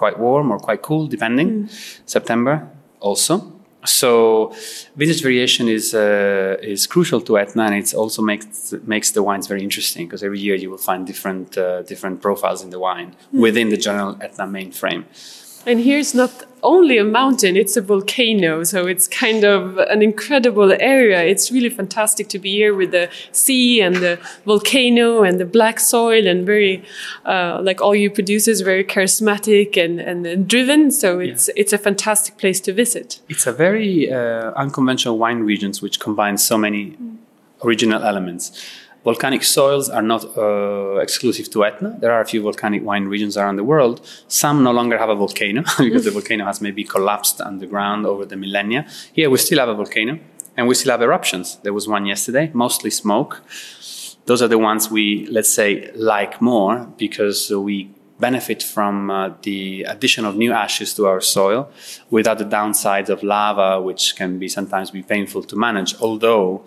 quite 0.02 0.18
warm 0.18 0.48
or 0.52 0.58
quite 0.68 0.82
cool, 0.82 1.04
depending. 1.16 1.50
Mm. 1.50 1.70
September 2.16 2.68
also. 3.00 3.55
So 3.86 4.54
vintage 4.96 5.22
variation 5.22 5.68
is 5.68 5.94
uh, 5.94 6.58
is 6.62 6.88
crucial 6.88 7.22
to 7.22 7.38
Etna, 7.38 7.64
and 7.64 7.76
it 7.76 7.94
also 7.94 8.22
makes 8.22 8.74
makes 8.86 9.12
the 9.12 9.24
wines 9.24 9.48
very 9.48 9.64
interesting 9.64 10.08
because 10.08 10.24
every 10.24 10.40
year 10.40 10.56
you 10.56 10.70
will 10.72 10.84
find 10.90 11.06
different 11.08 11.58
uh, 11.58 11.82
different 11.84 12.22
profiles 12.22 12.64
in 12.64 12.70
the 12.70 12.80
wine 12.80 13.16
Mm. 13.34 13.40
within 13.40 13.70
the 13.70 13.78
general 13.78 14.18
Etna 14.22 14.46
mainframe. 14.46 15.04
And 15.66 15.80
here's 15.80 16.14
not 16.14 16.46
only 16.62 16.98
a 16.98 17.04
mountain, 17.04 17.56
it's 17.56 17.78
a 17.78 17.82
volcano. 17.82 18.64
So 18.64 18.86
it's 18.88 19.08
kind 19.08 19.44
of 19.44 19.78
an 19.78 20.02
incredible 20.02 20.72
area. 20.80 21.24
It's 21.24 21.52
really 21.52 21.70
fantastic 21.70 22.28
to 22.30 22.40
be 22.40 22.52
here 22.52 22.74
with 22.76 22.92
the 22.92 23.10
sea 23.32 23.82
and 23.82 23.96
the 23.98 24.20
volcano 24.46 25.24
and 25.24 25.40
the 25.40 25.46
black 25.46 25.80
soil 25.80 26.28
and 26.28 26.46
very, 26.46 26.84
uh, 27.26 27.60
like 27.62 27.82
all 27.82 27.96
you 27.96 28.10
produce 28.10 28.48
is 28.48 28.62
very 28.62 28.84
charismatic 28.84 29.78
and, 29.84 30.00
and, 30.00 30.26
and 30.26 30.48
driven. 30.48 30.92
So 30.92 31.20
it's, 31.20 31.50
it's 31.56 31.74
a 31.74 31.78
fantastic 31.78 32.38
place 32.38 32.60
to 32.62 32.74
visit. 32.74 33.20
It's 33.30 33.48
a 33.48 33.54
very 33.54 34.12
uh, 34.12 34.52
unconventional 34.56 35.18
wine 35.18 35.40
regions 35.40 35.82
which 35.82 36.00
combines 36.00 36.44
so 36.44 36.58
many 36.58 36.98
original 37.64 38.04
elements. 38.04 38.52
Volcanic 39.06 39.44
soils 39.44 39.88
are 39.88 40.02
not 40.02 40.26
uh, 40.36 40.96
exclusive 40.96 41.48
to 41.52 41.64
Etna. 41.64 41.96
There 42.00 42.12
are 42.12 42.22
a 42.22 42.26
few 42.26 42.42
volcanic 42.42 42.84
wine 42.84 43.06
regions 43.06 43.38
around 43.38 43.58
the 43.58 43.64
world. 43.64 44.02
Some 44.28 44.64
no 44.64 44.72
longer 44.72 44.98
have 44.98 45.10
a 45.10 45.16
volcano 45.16 45.64
because 45.78 46.06
the 46.06 46.12
volcano 46.12 46.46
has 46.46 46.60
maybe 46.60 46.84
collapsed 46.84 47.40
underground 47.40 48.08
over 48.08 48.26
the 48.26 48.36
millennia. 48.36 48.88
Here 49.14 49.30
we 49.30 49.38
still 49.38 49.60
have 49.60 49.70
a 49.70 49.76
volcano 49.76 50.18
and 50.58 50.68
we 50.68 50.74
still 50.74 50.92
have 50.92 51.04
eruptions. 51.04 51.58
There 51.58 51.72
was 51.72 51.88
one 51.88 52.08
yesterday, 52.08 52.50
mostly 52.54 52.90
smoke. 52.90 53.44
Those 54.26 54.42
are 54.42 54.48
the 54.48 54.58
ones 54.58 54.90
we, 54.90 55.28
let's 55.28 55.54
say, 55.54 55.92
like 55.94 56.42
more 56.42 56.88
because 56.98 57.52
we 57.52 57.92
benefit 58.20 58.64
from 58.64 59.12
uh, 59.12 59.34
the 59.44 59.84
addition 59.84 60.26
of 60.26 60.36
new 60.36 60.52
ashes 60.52 60.96
to 60.96 61.06
our 61.06 61.22
soil 61.22 61.70
without 62.10 62.40
the 62.40 62.46
downsides 62.46 63.10
of 63.10 63.22
lava, 63.22 63.80
which 63.80 64.16
can 64.16 64.40
be 64.40 64.48
sometimes 64.48 64.90
be 64.90 65.04
painful 65.04 65.44
to 65.44 65.56
manage. 65.56 65.96
Although 66.00 66.66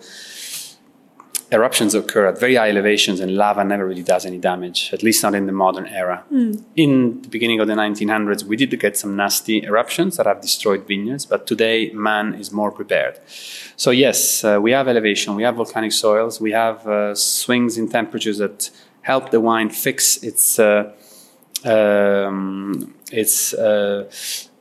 eruptions 1.51 1.95
occur 1.95 2.27
at 2.27 2.39
very 2.39 2.55
high 2.55 2.69
elevations 2.69 3.19
and 3.19 3.35
lava 3.35 3.63
never 3.63 3.85
really 3.85 4.03
does 4.03 4.25
any 4.25 4.37
damage, 4.37 4.91
at 4.93 5.01
least 5.01 5.23
not 5.23 5.33
in 5.33 5.45
the 5.47 5.51
modern 5.51 5.87
era. 5.87 6.23
In 6.75 7.21
the 7.21 7.27
beginning 7.27 7.59
of 7.59 7.67
the 7.67 7.73
1900s, 7.73 8.43
we 8.43 8.55
did 8.55 8.77
get 8.79 8.97
some 8.97 9.15
nasty 9.15 9.63
eruptions 9.63 10.17
that 10.17 10.25
have 10.25 10.41
destroyed 10.41 10.87
vineyards, 10.87 11.25
but 11.25 11.47
today 11.47 11.91
man 11.91 12.35
is 12.35 12.51
more 12.51 12.71
prepared. 12.71 13.19
So, 13.75 13.91
yes, 13.91 14.43
uh, 14.43 14.59
we 14.61 14.71
have 14.71 14.87
elevation, 14.87 15.35
we 15.35 15.43
have 15.43 15.55
volcanic 15.55 15.91
soils, 15.91 16.39
we 16.39 16.51
have 16.51 16.87
uh, 16.87 17.15
swings 17.15 17.77
in 17.77 17.89
temperatures 17.89 18.37
that 18.37 18.69
help 19.01 19.31
the 19.31 19.41
wine 19.41 19.69
fix 19.69 20.17
its. 20.23 20.59
Uh, 20.59 20.93
um, 21.65 22.93
its 23.11 23.53
uh, 23.53 24.09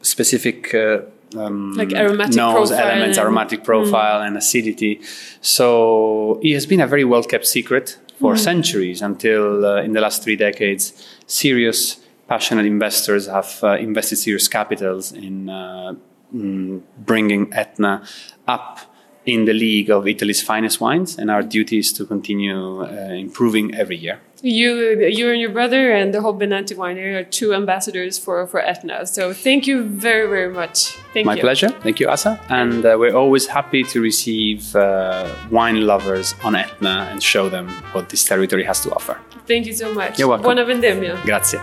specific 0.03 0.75
uh, 0.75 0.99
um, 1.37 1.73
Like 1.75 1.93
aromatic 1.93 2.35
nose 2.37 2.71
profile 2.71 2.87
elements, 2.89 3.19
and- 3.19 3.25
aromatic 3.25 3.65
profile, 3.65 4.23
and 4.23 4.37
acidity. 4.37 5.01
So 5.41 6.41
it 6.43 6.55
has 6.55 6.67
been 6.67 6.81
a 6.81 6.87
very 6.87 7.05
well 7.05 7.23
kept 7.23 7.47
secret 7.47 7.99
for 8.21 8.37
centuries 8.37 9.01
until 9.01 9.65
uh, 9.65 9.83
in 9.83 9.93
the 9.93 10.01
last 10.01 10.25
three 10.25 10.35
decades, 10.37 10.93
serious, 11.27 12.01
passionate 12.27 12.67
investors 12.67 13.27
have 13.27 13.61
uh, 13.63 13.77
invested 13.77 14.17
serious 14.17 14.49
capitals 14.49 15.13
in 15.13 15.49
uh, 15.49 15.95
mm, 16.35 16.83
bringing 16.99 17.53
Etna 17.55 18.03
up 18.47 18.81
in 19.25 19.45
the 19.45 19.53
league 19.53 19.91
of 19.91 20.09
Italy's 20.09 20.43
finest 20.43 20.81
wines, 20.81 21.19
and 21.19 21.31
our 21.31 21.43
duty 21.43 21.79
is 21.79 21.93
to 21.93 22.05
continue 22.07 22.83
uh, 22.83 22.87
improving 23.13 23.75
every 23.75 23.97
year. 23.97 24.21
You, 24.41 25.01
you 25.01 25.33
and 25.33 25.41
your 25.41 25.51
brother 25.51 25.91
and 25.93 26.15
the 26.15 26.21
whole 26.21 26.33
Benanti 26.39 26.77
winery 26.77 27.15
are 27.15 27.25
two 27.25 27.53
ambassadors 27.55 28.19
for, 28.19 28.47
for 28.47 28.61
Etna. 28.61 29.05
So 29.05 29.33
thank 29.33 29.67
you 29.67 29.83
very, 29.83 30.29
very 30.29 30.53
much. 30.53 30.93
Thank 31.13 31.25
you. 31.25 31.25
My 31.25 31.35
you. 31.35 31.41
pleasure. 31.41 31.71
Thank 31.71 31.99
you, 31.99 32.09
Asa. 32.09 32.39
And 32.49 32.87
uh, 32.87 32.97
we're 32.99 33.17
always 33.17 33.49
happy 33.49 33.83
to 33.83 34.01
receive 34.01 34.77
uh, 34.77 35.29
wine 35.51 35.87
lovers 35.87 36.37
on 36.45 36.55
Etna 36.55 37.09
and 37.11 37.21
show 37.21 37.49
them 37.49 37.69
what 37.93 38.11
this 38.11 38.25
territory 38.25 38.63
has 38.63 38.81
to 38.83 38.95
offer. 38.95 39.19
Thank 39.47 39.67
you 39.67 39.75
so 39.75 39.93
much. 39.93 40.19
You're 40.21 40.29
welcome. 40.29 40.45
Buona 40.45 40.65
vendemmia. 40.65 41.21
Grazie. 41.25 41.59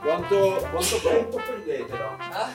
Quanto, 0.00 0.60
quanto 0.70 0.98
tempo 0.98 1.38
prendete 1.38 1.90
da? 1.90 2.48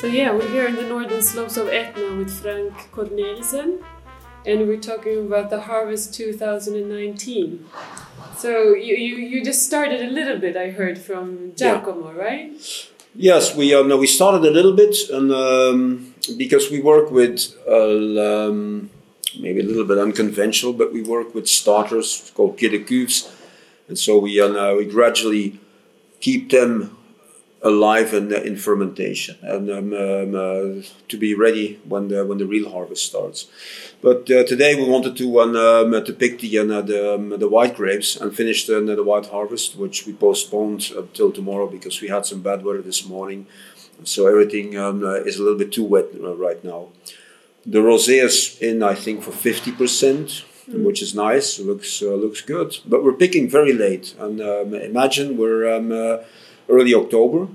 So 0.00 0.06
yeah, 0.08 0.32
we're 0.32 0.48
here 0.50 0.66
in 0.66 0.74
the 0.76 0.82
northern 0.82 1.22
slopes 1.22 1.56
of 1.56 1.68
Etna 1.68 2.16
with 2.16 2.30
Frank 2.30 2.72
Cornelissen, 2.92 3.78
and 4.46 4.66
we're 4.66 4.80
talking 4.80 5.26
about 5.26 5.50
the 5.50 5.62
harvest 5.62 6.14
2019. 6.14 7.66
So 8.36 8.74
you, 8.74 8.94
you, 8.96 9.16
you 9.16 9.44
just 9.44 9.66
started 9.66 10.00
a 10.00 10.10
little 10.10 10.38
bit, 10.38 10.56
I 10.56 10.70
heard 10.70 10.98
from 10.98 11.54
Giacomo, 11.56 12.12
right? 12.12 12.52
Yes, 13.14 13.56
we 13.56 13.74
uh, 13.74 13.82
no, 13.82 13.96
we 13.96 14.06
started 14.06 14.46
a 14.46 14.50
little 14.50 14.74
bit, 14.74 14.96
and 15.10 15.32
um, 15.32 16.14
because 16.36 16.70
we 16.70 16.80
work 16.80 17.10
with 17.10 17.56
uh, 17.68 18.46
um, 18.48 18.88
maybe 19.38 19.60
a 19.60 19.64
little 19.64 19.84
bit 19.84 19.98
unconventional, 19.98 20.72
but 20.72 20.92
we 20.92 21.02
work 21.02 21.34
with 21.34 21.48
starters 21.48 22.30
called 22.36 22.56
pied 22.56 22.70
de 22.70 22.78
cuves, 22.78 23.28
and 23.88 23.98
so 23.98 24.18
we 24.18 24.40
uh, 24.40 24.74
we 24.76 24.84
gradually 24.84 25.58
keep 26.20 26.50
them 26.50 26.96
alive 27.62 28.14
in, 28.14 28.32
in 28.32 28.56
fermentation 28.56 29.36
and 29.42 29.70
um, 29.70 29.92
um, 29.92 30.34
uh, 30.34 30.82
to 31.08 31.16
be 31.18 31.34
ready 31.34 31.78
when 31.84 32.08
the 32.08 32.24
when 32.24 32.38
the 32.38 32.46
real 32.46 32.70
harvest 32.70 33.04
starts. 33.04 33.46
But 34.00 34.30
uh, 34.30 34.44
today 34.44 34.74
we 34.74 34.88
wanted 34.88 35.16
to 35.18 35.40
um, 35.40 35.56
um, 35.56 36.04
to 36.04 36.12
pick 36.12 36.40
the 36.40 36.58
uh, 36.58 36.80
the, 36.80 37.14
um, 37.14 37.28
the 37.38 37.48
white 37.48 37.76
grapes 37.76 38.16
and 38.16 38.34
finish 38.34 38.66
the, 38.66 38.80
the 38.80 39.02
white 39.02 39.26
harvest, 39.26 39.76
which 39.76 40.06
we 40.06 40.12
postponed 40.14 40.90
until 40.96 41.30
tomorrow 41.30 41.66
because 41.66 42.00
we 42.00 42.08
had 42.08 42.24
some 42.24 42.40
bad 42.40 42.64
weather 42.64 42.82
this 42.82 43.04
morning, 43.06 43.46
so 44.04 44.26
everything 44.26 44.78
um, 44.78 45.04
uh, 45.04 45.14
is 45.28 45.36
a 45.36 45.42
little 45.42 45.58
bit 45.58 45.72
too 45.72 45.84
wet 45.84 46.06
uh, 46.14 46.34
right 46.34 46.64
now. 46.64 46.88
The 47.66 47.80
rosé 47.80 48.24
is 48.24 48.56
in, 48.60 48.82
I 48.82 48.94
think, 48.94 49.22
for 49.22 49.32
fifty 49.32 49.72
percent. 49.72 50.44
Which 50.72 51.02
is 51.02 51.16
nice, 51.16 51.58
looks 51.58 52.00
uh, 52.00 52.14
looks 52.14 52.42
good, 52.42 52.78
but 52.86 53.02
we're 53.02 53.18
picking 53.24 53.50
very 53.50 53.72
late. 53.72 54.14
And 54.20 54.40
um, 54.40 54.72
imagine 54.72 55.36
we're 55.36 55.66
um, 55.76 55.90
uh, 55.90 56.18
early 56.70 56.94
October, 56.94 57.48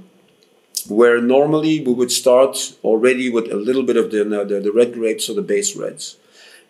where 0.87 1.19
normally 1.21 1.81
we 1.81 1.93
would 1.93 2.11
start 2.11 2.75
already 2.83 3.29
with 3.29 3.51
a 3.51 3.55
little 3.55 3.83
bit 3.83 3.97
of 3.97 4.11
the, 4.11 4.23
the, 4.23 4.59
the 4.59 4.71
red 4.71 4.93
grapes 4.93 5.29
or 5.29 5.33
the 5.33 5.41
base 5.41 5.75
reds. 5.75 6.17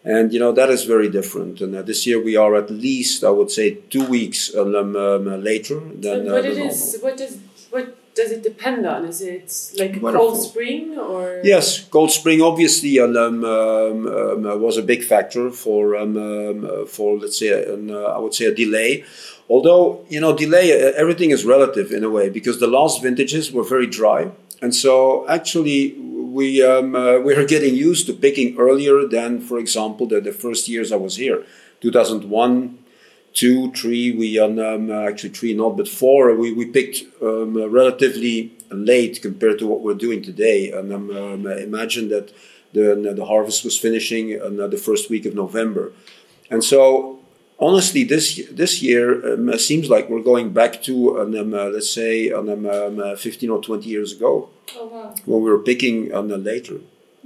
And 0.03 0.31
you 0.31 0.39
know 0.39 0.51
that 0.51 0.69
is 0.69 0.83
very 0.85 1.09
different. 1.09 1.61
And 1.61 1.75
uh, 1.75 1.81
this 1.81 2.05
year 2.05 2.21
we 2.23 2.35
are 2.35 2.55
at 2.55 2.69
least, 2.69 3.23
I 3.23 3.31
would 3.31 3.49
say, 3.49 3.71
two 3.89 4.05
weeks 4.05 4.55
um, 4.55 4.75
um, 4.75 5.25
later 5.43 5.79
than 5.79 6.29
uh, 6.29 6.33
what 6.33 6.43
the 6.43 6.51
it 6.51 6.57
normal. 6.57 6.67
is, 6.67 6.99
what 7.01 7.17
does 7.17 7.37
does 8.15 8.31
it 8.31 8.41
depend 8.43 8.85
on? 8.85 9.05
Is 9.05 9.21
it 9.21 9.51
like 9.77 10.01
Wonderful. 10.01 10.31
cold 10.31 10.41
spring 10.41 10.97
or? 10.97 11.41
Yes, 11.43 11.83
Cold 11.85 12.11
Spring 12.11 12.41
obviously 12.41 12.99
um, 12.99 13.15
um, 13.15 13.43
um, 13.43 14.45
uh, 14.45 14.55
was 14.55 14.77
a 14.77 14.81
big 14.81 15.03
factor 15.03 15.51
for 15.51 15.95
um, 15.97 16.17
um, 16.17 16.65
uh, 16.65 16.85
for 16.85 17.17
let's 17.17 17.37
say 17.39 17.49
an, 17.73 17.91
uh, 17.91 18.15
I 18.15 18.17
would 18.19 18.33
say 18.33 18.45
a 18.45 18.55
delay. 18.55 19.03
Although 19.49 20.05
you 20.09 20.19
know 20.21 20.35
delay, 20.35 20.71
uh, 20.71 20.93
everything 20.95 21.31
is 21.31 21.45
relative 21.45 21.91
in 21.91 22.03
a 22.03 22.09
way 22.09 22.29
because 22.29 22.59
the 22.59 22.67
last 22.67 23.03
vintages 23.03 23.51
were 23.51 23.63
very 23.63 23.87
dry, 23.87 24.31
and 24.61 24.73
so 24.73 25.27
actually 25.27 25.95
we 25.99 26.63
um, 26.63 26.95
uh, 26.95 27.19
we 27.19 27.33
are 27.35 27.45
getting 27.45 27.75
used 27.75 28.07
to 28.07 28.13
picking 28.13 28.57
earlier 28.57 29.05
than, 29.05 29.41
for 29.41 29.59
example, 29.59 30.07
the, 30.07 30.21
the 30.21 30.31
first 30.31 30.67
years 30.67 30.91
I 30.91 30.97
was 30.97 31.17
here, 31.17 31.45
2001 31.81 32.77
two, 33.35 33.71
three. 33.73 34.11
We 34.11 34.39
um, 34.39 34.59
um, 34.59 34.91
actually 34.91 35.31
three 35.31 35.53
not, 35.53 35.77
but 35.77 35.87
four. 35.87 36.33
We 36.35 36.53
we 36.53 36.65
picked 36.65 37.03
um, 37.21 37.57
uh, 37.57 37.67
relatively 37.67 38.53
late 38.71 39.21
compared 39.21 39.59
to 39.59 39.67
what 39.67 39.81
we're 39.81 40.01
doing 40.07 40.23
today. 40.23 40.71
And 40.71 40.91
um, 40.93 41.11
um, 41.11 41.47
imagine 41.47 42.09
that 42.09 42.33
the 42.73 43.13
the 43.15 43.25
harvest 43.25 43.63
was 43.65 43.77
finishing 43.77 44.41
on 44.41 44.59
uh, 44.59 44.67
the 44.67 44.77
first 44.77 45.09
week 45.09 45.25
of 45.25 45.35
November, 45.35 45.93
and 46.49 46.63
so 46.63 47.19
honestly, 47.59 48.03
this 48.03 48.41
this 48.51 48.81
year 48.81 49.33
um, 49.33 49.57
seems 49.59 49.89
like 49.89 50.09
we're 50.09 50.21
going 50.33 50.51
back 50.53 50.81
to 50.83 51.19
um, 51.21 51.35
um, 51.35 51.53
uh, 51.53 51.65
let's 51.75 51.91
say 51.91 52.31
um, 52.31 52.49
um, 52.49 52.99
uh, 52.99 53.15
15 53.15 53.49
or 53.49 53.61
20 53.61 53.89
years 53.89 54.13
ago 54.13 54.49
Oh 54.77 54.87
wow. 54.87 55.13
when 55.25 55.41
we 55.43 55.49
were 55.49 55.59
picking 55.59 56.13
on 56.13 56.31
um, 56.31 56.43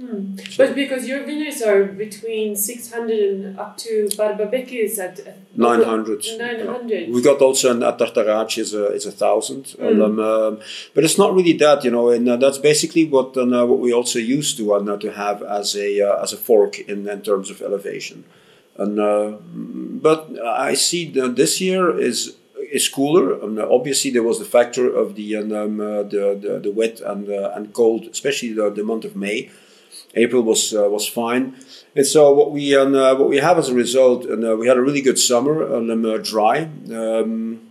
uh, 0.02 0.14
later. 0.14 0.52
But 0.56 0.74
because 0.74 1.06
your 1.06 1.24
vineyards 1.24 1.62
are 1.62 1.84
between 1.84 2.56
600 2.56 3.30
and 3.30 3.58
up 3.58 3.76
to 3.78 4.08
Barbabecchi 4.12 4.84
is 4.84 4.98
at 4.98 5.20
uh, 5.20 5.32
900. 5.56 6.24
900. 6.38 7.10
We 7.10 7.22
got 7.22 7.40
also 7.40 7.70
an 7.70 7.80
Tartaraci 7.80 8.58
is 8.58 8.74
a 8.74 8.86
is 8.92 9.06
a 9.06 9.12
thousand, 9.12 9.76
and, 9.78 10.02
um, 10.02 10.18
um, 10.20 10.60
but 10.94 11.04
it's 11.04 11.18
not 11.18 11.34
really 11.34 11.54
that, 11.54 11.84
you 11.84 11.90
know, 11.90 12.10
and 12.10 12.28
uh, 12.28 12.36
that's 12.36 12.58
basically 12.58 13.04
what 13.06 13.36
uh, 13.36 13.66
what 13.66 13.78
we 13.78 13.92
also 13.92 14.18
used 14.18 14.56
to 14.58 14.74
uh, 14.74 14.96
to 14.96 15.12
have 15.12 15.42
as 15.42 15.76
a 15.76 16.00
uh, 16.00 16.22
as 16.22 16.32
a 16.32 16.36
fork 16.36 16.78
in, 16.80 17.08
in 17.08 17.22
terms 17.22 17.50
of 17.50 17.60
elevation. 17.62 18.24
And 18.76 18.98
uh, 18.98 19.36
but 20.06 20.30
I 20.42 20.74
see 20.74 21.10
that 21.12 21.36
this 21.36 21.60
year 21.60 21.98
is 21.98 22.36
is 22.70 22.88
cooler. 22.88 23.40
And 23.42 23.58
obviously, 23.58 24.10
there 24.10 24.22
was 24.22 24.38
the 24.38 24.44
factor 24.44 24.88
of 24.88 25.16
the 25.16 25.36
um, 25.36 25.80
uh, 25.80 26.02
the, 26.04 26.38
the, 26.40 26.60
the 26.62 26.70
wet 26.70 27.00
and 27.00 27.28
uh, 27.28 27.52
and 27.54 27.72
cold, 27.72 28.06
especially 28.06 28.52
the, 28.52 28.70
the 28.70 28.84
month 28.84 29.04
of 29.04 29.16
May. 29.16 29.50
April 30.14 30.42
was 30.42 30.74
uh, 30.74 30.88
was 30.90 31.06
fine, 31.06 31.54
and 31.94 32.06
so 32.06 32.32
what 32.32 32.50
we 32.50 32.76
uh, 32.76 33.14
what 33.14 33.28
we 33.28 33.38
have 33.38 33.58
as 33.58 33.68
a 33.68 33.74
result, 33.74 34.24
and 34.24 34.44
uh, 34.44 34.56
we 34.56 34.66
had 34.66 34.76
a 34.76 34.82
really 34.82 35.02
good 35.02 35.18
summer 35.18 35.62
and 35.76 35.90
um, 35.90 36.22
dry. 36.22 36.68
Um, 36.92 37.70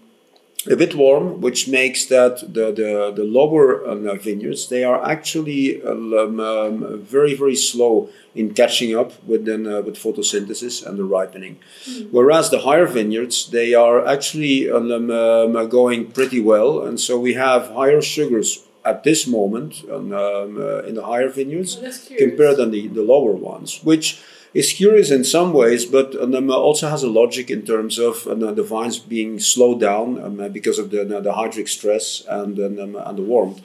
a 0.69 0.75
bit 0.75 0.93
warm, 0.93 1.39
which 1.39 1.67
makes 1.67 2.05
that 2.07 2.41
the 2.41 2.71
the, 2.71 3.13
the 3.15 3.23
lower 3.23 3.81
uh, 3.81 4.15
vineyards 4.15 4.67
they 4.67 4.83
are 4.83 5.01
actually 5.03 5.81
um, 5.83 6.39
um, 6.39 6.99
very 7.01 7.33
very 7.33 7.55
slow 7.55 8.09
in 8.35 8.53
catching 8.53 8.95
up 8.95 9.11
with 9.23 9.45
then 9.45 9.65
uh, 9.65 9.81
with 9.81 9.95
photosynthesis 9.95 10.85
and 10.85 10.99
the 10.99 11.03
ripening, 11.03 11.59
mm. 11.85 12.11
whereas 12.11 12.49
the 12.49 12.59
higher 12.59 12.85
vineyards 12.85 13.49
they 13.51 13.73
are 13.73 14.05
actually 14.05 14.69
um, 14.69 15.09
um, 15.09 15.69
going 15.69 16.11
pretty 16.11 16.41
well, 16.41 16.81
and 16.81 16.99
so 16.99 17.17
we 17.17 17.33
have 17.35 17.71
higher 17.71 18.01
sugars 18.01 18.65
at 18.85 19.03
this 19.03 19.27
moment 19.27 19.83
um, 19.91 20.11
uh, 20.11 20.79
in 20.79 20.95
the 20.95 21.05
higher 21.05 21.29
vineyards 21.29 21.77
oh, 21.77 22.15
compared 22.17 22.57
than 22.57 22.71
the, 22.71 22.87
the 22.87 23.01
lower 23.01 23.33
ones, 23.33 23.83
which 23.83 24.21
is 24.53 24.73
curious 24.73 25.11
in 25.11 25.23
some 25.23 25.53
ways, 25.53 25.85
but 25.85 26.15
um, 26.21 26.49
also 26.49 26.89
has 26.89 27.03
a 27.03 27.09
logic 27.09 27.51
in 27.51 27.63
terms 27.63 27.99
of 27.99 28.25
uh, 28.27 28.33
the 28.33 28.63
vines 28.63 28.97
being 28.97 29.39
slowed 29.39 29.79
down 29.79 30.21
um, 30.23 30.51
because 30.51 30.79
of 30.79 30.89
the, 30.89 31.03
the 31.05 31.33
hydric 31.33 31.67
stress 31.67 32.23
and, 32.27 32.59
um, 32.59 32.95
and 32.95 33.17
the 33.17 33.23
warmth. 33.23 33.61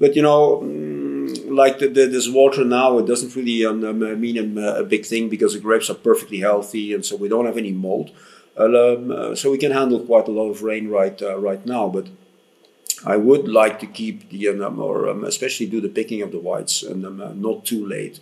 But 0.00 0.16
you 0.16 0.22
know, 0.22 0.60
mm, 0.62 1.50
like 1.50 1.78
the, 1.78 1.88
the, 1.88 2.06
this 2.06 2.28
water 2.28 2.64
now, 2.64 2.98
it 2.98 3.06
doesn't 3.06 3.36
really 3.36 3.64
um, 3.64 3.84
um, 3.84 4.20
mean 4.20 4.58
a, 4.58 4.80
a, 4.80 4.84
big 4.84 5.06
thing 5.06 5.28
because 5.28 5.54
the 5.54 5.60
grapes 5.60 5.88
are 5.88 5.94
perfectly 5.94 6.40
healthy, 6.40 6.92
and 6.92 7.04
so 7.04 7.14
we 7.14 7.28
don't 7.28 7.46
have 7.46 7.56
any 7.56 7.70
mold. 7.70 8.10
Um, 8.56 9.10
uh, 9.10 9.34
so 9.34 9.50
we 9.50 9.58
can 9.58 9.72
handle 9.72 10.00
quite 10.00 10.28
a 10.28 10.32
lot 10.32 10.48
of 10.50 10.62
rain 10.62 10.88
right 10.88 11.20
uh, 11.22 11.38
right 11.38 11.64
now. 11.64 11.88
But 11.88 12.08
I 13.04 13.16
would 13.16 13.48
like 13.48 13.78
to 13.80 13.86
keep 13.86 14.30
the 14.30 14.48
um, 14.48 14.78
or 14.78 15.08
especially 15.24 15.66
do 15.66 15.80
the 15.80 15.88
picking 15.88 16.22
of 16.22 16.32
the 16.32 16.40
whites 16.40 16.82
and 16.82 17.04
uh, 17.04 17.32
not 17.34 17.64
too 17.64 17.86
late 17.86 18.20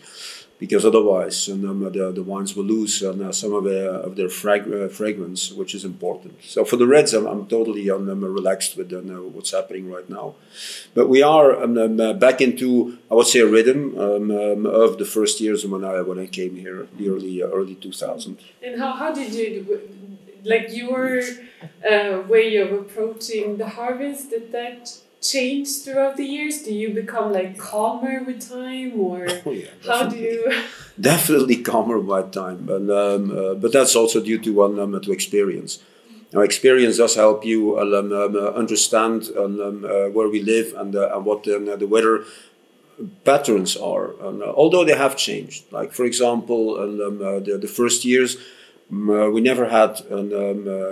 because 0.63 0.87
otherwise 0.87 1.49
um, 1.49 1.81
the, 1.93 2.13
the 2.13 2.23
wines 2.23 2.55
will 2.55 2.63
lose 2.63 3.03
uh, 3.03 3.33
some 3.33 3.53
of 3.53 3.65
their, 3.65 3.91
of 3.91 4.15
their 4.15 4.29
frag- 4.29 4.73
uh, 4.73 4.87
fragrance, 4.87 5.51
which 5.51 5.75
is 5.75 5.85
important. 5.85 6.37
So 6.45 6.65
for 6.65 6.77
the 6.77 6.87
reds, 6.87 7.13
I'm, 7.15 7.27
I'm 7.27 7.49
totally 7.49 7.91
um, 7.91 8.25
relaxed 8.25 8.77
with 8.77 8.93
uh, 8.93 9.01
what's 9.35 9.51
happening 9.51 9.91
right 9.91 10.09
now. 10.09 10.37
But 10.95 11.09
we 11.09 11.21
are 11.21 11.61
um, 11.61 11.77
um 11.77 12.01
uh, 12.01 12.13
back 12.13 12.41
into, 12.41 12.97
I 13.11 13.15
would 13.17 13.27
say, 13.27 13.41
a 13.41 13.47
rhythm 13.47 13.99
um, 13.99 14.31
um, 14.31 14.67
of 14.67 14.99
the 14.99 15.05
first 15.05 15.41
years 15.41 15.67
when 15.67 15.85
I 15.85 16.01
when 16.01 16.21
I 16.21 16.27
came 16.27 16.55
here, 16.55 16.87
the 16.97 17.09
early 17.09 17.43
early 17.43 17.75
2000. 17.75 18.39
And 18.63 18.81
how, 18.81 18.93
how 18.93 19.13
did 19.13 19.35
you 19.35 19.67
like 20.45 20.69
your 20.71 21.21
uh, 21.89 22.23
way 22.29 22.57
of 22.57 22.73
approaching 22.73 23.57
the 23.59 23.69
harvest? 23.69 24.31
Did 24.31 24.53
that 24.53 24.91
change 25.21 25.69
throughout 25.83 26.17
the 26.17 26.25
years? 26.25 26.63
Do 26.63 26.75
you 26.75 26.91
become 26.91 27.33
like 27.33 27.59
calmer 27.59 28.23
with 28.25 28.49
time, 28.49 28.99
or 28.99 29.27
oh, 29.47 29.51
yeah, 29.51 29.69
how 29.87 30.09
do 30.09 30.17
you? 30.17 30.65
definitely 31.01 31.57
calmer 31.63 32.01
by 32.01 32.23
time, 32.23 32.67
but 32.67 32.83
um, 32.91 33.31
uh, 33.37 33.55
but 33.55 33.73
that's 33.73 33.95
also 33.97 34.21
due 34.21 34.39
to 34.39 34.53
one 34.53 34.79
um, 34.79 35.01
to 35.01 35.13
experience. 35.13 35.79
Now, 36.33 36.41
experience 36.41 36.97
does 36.97 37.15
help 37.15 37.45
you 37.45 37.79
um, 37.79 37.93
um, 38.13 38.37
uh, 38.37 38.51
understand 38.53 39.29
um, 39.37 39.61
um, 39.61 39.85
uh, 39.85 40.09
where 40.09 40.31
we 40.31 40.43
live 40.43 40.73
and, 40.79 40.97
uh, 40.97 41.15
and 41.15 41.27
what 41.27 41.45
the, 41.45 41.77
the 41.79 41.87
weather 41.87 42.25
patterns 43.25 43.77
are. 43.77 44.15
And, 44.27 44.43
uh, 44.43 44.47
although 44.57 44.85
they 44.85 44.97
have 44.97 45.17
changed, 45.17 45.71
like 45.73 45.93
for 45.93 46.05
example, 46.05 46.77
uh, 46.77 47.41
the, 47.41 47.59
the 47.61 47.69
first 47.69 48.05
years. 48.05 48.37
We 48.93 49.41
never 49.41 49.69
had 49.69 49.99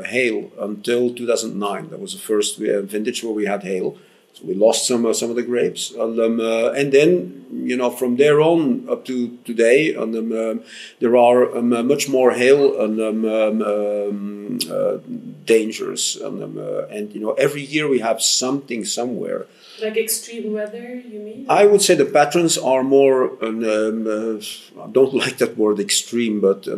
hail 0.07 0.51
until 0.59 1.15
2009. 1.15 1.91
That 1.91 2.01
was 2.01 2.15
the 2.15 2.21
first 2.21 2.59
vintage 2.59 3.23
where 3.23 3.33
we 3.33 3.47
had 3.47 3.63
hail 3.63 3.97
so 4.33 4.47
we 4.47 4.55
lost 4.55 4.87
some 4.87 5.05
uh, 5.07 5.13
some 5.13 5.31
of 5.31 5.37
the 5.37 5.43
grapes, 5.43 5.91
and, 5.91 6.19
um, 6.21 6.41
uh, 6.41 6.71
and 6.71 6.93
then 6.93 7.47
you 7.53 7.77
know 7.77 7.91
from 7.91 8.17
there 8.17 8.41
on 8.41 8.89
up 8.89 9.05
to 9.07 9.37
today, 9.45 9.93
and 9.95 10.15
um, 10.15 10.33
um 10.33 10.63
there 11.01 11.17
are 11.17 11.57
um, 11.57 11.73
uh, 11.73 11.83
much 11.83 12.09
more 12.09 12.31
hail 12.33 12.81
and 12.81 13.01
um, 13.01 13.25
um, 13.25 14.59
uh, 14.71 14.99
dangers, 15.45 16.17
and, 16.17 16.59
uh, 16.59 16.87
and 16.87 17.13
you 17.13 17.21
know 17.21 17.33
every 17.33 17.63
year 17.63 17.89
we 17.89 17.99
have 17.99 18.23
something 18.23 18.85
somewhere. 18.85 19.47
Like 19.83 19.97
extreme 19.97 20.53
weather, 20.53 20.95
you 20.95 21.21
mean? 21.21 21.47
I 21.49 21.67
would 21.67 21.83
say 21.83 21.95
the 21.97 22.05
patterns 22.05 22.57
are 22.57 22.85
more. 22.85 23.33
Uh, 23.43 24.39
I 24.85 24.91
don't 24.93 25.15
like 25.23 25.39
that 25.39 25.57
word 25.57 25.81
extreme, 25.81 26.41
but 26.41 26.69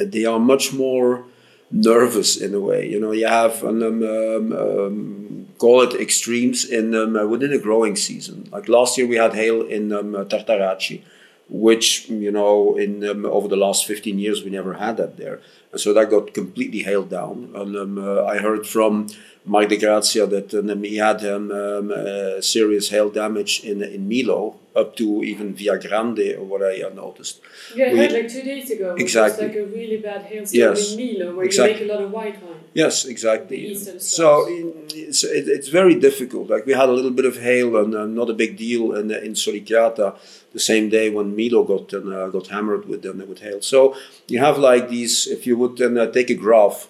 they 0.00 0.24
are 0.24 0.38
much 0.38 0.72
more 0.72 1.24
nervous 1.70 2.36
in 2.36 2.54
a 2.54 2.60
way. 2.60 2.88
You 2.88 3.00
know, 3.00 3.12
you 3.12 3.26
have 3.26 3.62
um, 3.64 3.82
um, 3.82 4.52
um, 4.52 5.46
call 5.58 5.82
it 5.82 6.00
extremes 6.00 6.64
in 6.64 6.94
um, 6.94 7.16
uh, 7.16 7.26
within 7.26 7.52
a 7.52 7.58
growing 7.58 7.96
season. 7.96 8.48
Like 8.52 8.68
last 8.68 8.96
year, 8.98 9.06
we 9.06 9.16
had 9.16 9.34
hail 9.34 9.62
in 9.62 9.92
um, 9.92 10.12
Tartaraci, 10.12 11.02
which 11.48 12.08
you 12.08 12.30
know 12.30 12.76
in 12.76 13.04
over 13.26 13.48
the 13.48 13.56
last 13.56 13.86
fifteen 13.86 14.18
years 14.18 14.44
we 14.44 14.50
never 14.50 14.74
had 14.74 14.96
that 14.98 15.16
there, 15.16 15.40
and 15.72 15.80
so 15.80 15.92
that 15.92 16.10
got 16.10 16.34
completely 16.34 16.80
hailed 16.80 17.10
down. 17.10 17.50
And 17.54 17.98
uh, 17.98 18.24
I 18.24 18.38
heard 18.38 18.66
from 18.66 19.08
Marc 19.46 19.68
de 19.68 19.76
Grazia 19.76 20.26
that 20.26 20.52
um, 20.54 20.82
he 20.82 20.96
had 20.96 21.24
um, 21.24 21.50
um, 21.52 21.92
uh, 21.92 22.40
serious 22.40 22.88
hail 22.88 23.08
damage 23.08 23.60
in 23.64 23.80
in 23.82 24.08
Milo, 24.08 24.56
up 24.74 24.96
to 24.96 25.22
even 25.22 25.54
Viagrande, 25.54 26.36
or 26.36 26.42
what 26.42 26.62
I 26.62 26.82
noticed. 26.94 27.40
Yeah, 27.74 27.86
I 27.86 27.96
heard 27.96 28.12
like 28.12 28.28
two 28.28 28.42
days 28.42 28.70
ago. 28.70 28.96
Exactly. 28.98 29.46
like 29.46 29.56
a 29.56 29.66
really 29.66 29.98
bad 29.98 30.22
hailstorm 30.22 30.58
yes, 30.58 30.92
in 30.92 30.98
Milo, 30.98 31.36
where 31.36 31.46
exactly. 31.46 31.74
you 31.74 31.80
make 31.80 31.90
a 31.90 31.94
lot 31.94 32.02
of 32.04 32.10
white 32.10 32.42
wine. 32.42 32.60
Yes, 32.74 33.04
exactly. 33.04 33.74
So 34.00 34.46
it's, 34.48 35.22
it, 35.22 35.48
it's 35.48 35.68
very 35.68 35.94
difficult. 35.94 36.50
Like 36.50 36.66
we 36.66 36.72
had 36.72 36.88
a 36.88 36.92
little 36.92 37.12
bit 37.12 37.24
of 37.24 37.36
hail, 37.38 37.76
and 37.76 37.94
uh, 37.94 38.06
not 38.06 38.28
a 38.28 38.34
big 38.34 38.56
deal 38.56 38.94
in 38.98 39.12
in 39.12 39.34
Solicchiata 39.34 40.16
the 40.52 40.60
same 40.60 40.88
day 40.88 41.08
when 41.08 41.36
Milo 41.36 41.62
got 41.62 41.94
uh, 41.94 42.28
got 42.36 42.48
hammered 42.48 42.88
with 42.88 43.06
uh, 43.06 43.12
with 43.30 43.40
hail. 43.46 43.62
So 43.62 43.94
you 44.26 44.40
have 44.40 44.58
like 44.58 44.88
these. 44.88 45.28
If 45.28 45.46
you 45.46 45.56
would 45.56 45.76
then 45.76 45.96
uh, 45.96 46.06
take 46.10 46.30
a 46.30 46.34
graph 46.34 46.88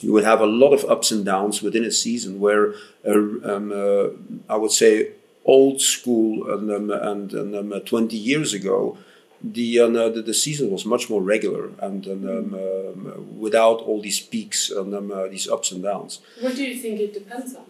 you 0.00 0.12
will 0.12 0.24
have 0.24 0.40
a 0.40 0.46
lot 0.46 0.72
of 0.72 0.84
ups 0.84 1.10
and 1.10 1.24
downs 1.24 1.62
within 1.62 1.84
a 1.84 1.90
season 1.90 2.40
where 2.40 2.74
uh, 3.06 3.12
um, 3.12 3.72
uh, 3.72 4.08
I 4.52 4.56
would 4.56 4.72
say 4.72 5.12
old 5.44 5.80
school 5.80 6.50
and, 6.52 6.70
um, 6.70 6.90
and, 6.90 7.32
and 7.32 7.54
um, 7.54 7.72
uh, 7.72 7.80
20 7.80 8.16
years 8.16 8.52
ago 8.52 8.98
the, 9.42 9.78
uh, 9.78 9.88
the, 9.88 10.22
the 10.22 10.34
season 10.34 10.70
was 10.70 10.84
much 10.84 11.08
more 11.08 11.22
regular 11.22 11.70
and, 11.80 12.06
and 12.06 12.28
um, 12.28 12.54
um, 12.54 13.38
without 13.38 13.80
all 13.80 14.00
these 14.00 14.18
peaks 14.18 14.70
and 14.70 14.94
um, 14.94 15.12
uh, 15.12 15.28
these 15.28 15.48
ups 15.48 15.70
and 15.72 15.82
downs. 15.82 16.20
What 16.40 16.56
do 16.56 16.64
you 16.64 16.76
think 16.76 17.00
it 17.00 17.14
depends 17.14 17.54
on? 17.54 17.64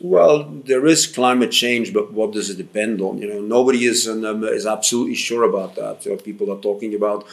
Well, 0.00 0.44
there 0.64 0.86
is 0.86 1.06
climate 1.06 1.50
change, 1.50 1.92
but 1.92 2.12
what 2.12 2.32
does 2.32 2.50
it 2.50 2.56
depend 2.56 3.00
on? 3.00 3.18
You 3.18 3.28
know, 3.28 3.40
nobody 3.40 3.84
is 3.84 4.06
is 4.06 4.66
absolutely 4.66 5.16
sure 5.16 5.42
about 5.42 5.74
that. 5.74 6.04
You 6.04 6.12
know, 6.12 6.18
people 6.18 6.52
are 6.52 6.60
talking 6.60 6.94
about 6.94 7.26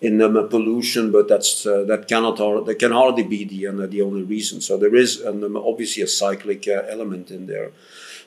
in 0.00 0.22
um, 0.22 0.48
pollution, 0.48 1.10
but 1.10 1.28
that's 1.28 1.66
uh, 1.66 1.84
that 1.84 2.06
cannot 2.08 2.36
that 2.66 2.78
can 2.78 2.92
hardly 2.92 3.24
be 3.24 3.44
the 3.44 3.66
uh, 3.66 3.86
the 3.86 4.02
only 4.02 4.22
reason. 4.22 4.60
So 4.60 4.76
there 4.76 4.94
is 4.94 5.24
um, 5.24 5.56
obviously 5.56 6.02
a 6.02 6.06
cyclic 6.06 6.68
uh, 6.68 6.82
element 6.88 7.30
in 7.30 7.46
there. 7.46 7.72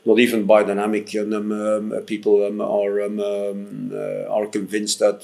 Not 0.03 0.17
even 0.17 0.47
biodynamic 0.47 1.13
um, 1.21 1.51
um, 1.51 2.01
people 2.05 2.43
um, 2.45 2.59
are 2.59 3.01
um, 3.01 3.91
uh, 3.93 4.25
are 4.35 4.47
convinced 4.47 4.97
that 4.99 5.21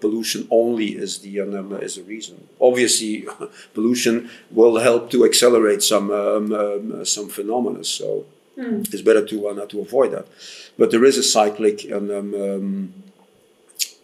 pollution 0.00 0.48
only 0.50 0.96
is 0.96 1.20
the 1.20 1.38
is 1.80 1.94
the 1.94 2.02
reason. 2.02 2.48
Obviously, 2.60 3.26
pollution 3.74 4.28
will 4.50 4.78
help 4.78 5.10
to 5.12 5.24
accelerate 5.24 5.82
some 5.82 6.08
some 7.04 7.28
phenomena. 7.28 7.84
So 7.84 8.26
mm. 8.58 8.92
it's 8.92 9.02
better 9.02 9.24
to 9.24 9.48
uh, 9.48 9.66
to 9.66 9.80
avoid 9.80 10.10
that. 10.10 10.26
But 10.76 10.90
there 10.90 11.04
is 11.04 11.16
a 11.16 11.22
cyclic 11.22 11.84
and 11.84 12.10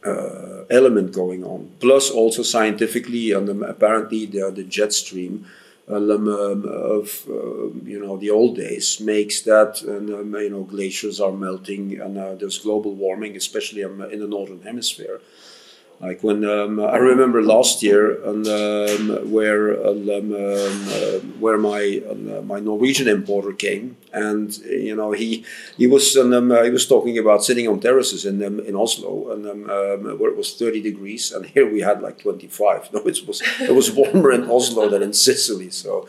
uh, 0.05 0.65
element 0.71 1.13
going 1.13 1.45
on. 1.45 1.71
Plus, 1.81 2.11
also 2.11 2.43
scientifically, 2.43 3.33
and 3.33 3.49
um, 3.49 3.63
apparently, 3.63 4.27
the, 4.27 4.51
the 4.51 4.65
jet 4.65 4.93
stream 4.93 5.47
um, 5.89 6.11
um, 6.11 6.65
of 6.65 7.27
uh, 7.29 7.69
you 7.85 8.01
know 8.01 8.17
the 8.17 8.31
old 8.31 8.57
days 8.57 9.01
makes 9.01 9.43
that 9.43 9.83
um, 9.87 10.35
you 10.35 10.51
know 10.51 10.63
glaciers 10.63 11.21
are 11.21 11.33
melting 11.33 12.01
and 12.01 12.17
uh, 12.17 12.35
there's 12.35 12.59
global 12.59 12.95
warming, 12.95 13.37
especially 13.37 13.85
um, 13.85 14.01
in 14.01 14.21
the 14.21 14.27
northern 14.27 14.63
hemisphere. 14.63 15.21
Like 16.01 16.23
when 16.23 16.45
um, 16.45 16.81
I 16.81 16.97
remember 16.97 17.41
last 17.43 17.83
year, 17.83 18.23
um, 18.27 18.45
where 19.31 19.73
uh, 19.73 19.95
where 21.39 21.57
my 21.57 22.03
uh, 22.11 22.43
my 22.43 22.61
Norwegian 22.61 23.09
importer 23.09 23.53
came, 23.53 23.97
and 24.13 24.57
you 24.59 24.95
know 24.97 25.13
he 25.13 25.45
he 25.79 25.87
was 25.87 26.15
he 26.15 26.71
was 26.71 26.87
talking 26.87 27.17
about 27.17 27.45
sitting 27.45 27.69
on 27.69 27.81
terraces 27.81 28.27
in 28.27 28.43
in 28.43 28.75
Oslo, 28.75 29.31
and 29.33 29.67
where 30.19 30.31
it 30.31 30.37
was 30.37 30.55
thirty 30.55 30.83
degrees, 30.83 31.33
and 31.33 31.47
here 31.47 31.71
we 31.71 31.81
had 31.81 32.03
like 32.03 32.19
twenty 32.21 32.49
five. 32.49 32.89
No, 32.95 33.01
it 33.01 33.27
was 33.27 33.43
it 33.61 33.75
was 33.75 33.91
warmer 33.91 34.31
in 34.33 34.51
Oslo 34.51 34.89
than 34.89 35.03
in 35.03 35.13
Sicily. 35.13 35.71
So, 35.71 36.09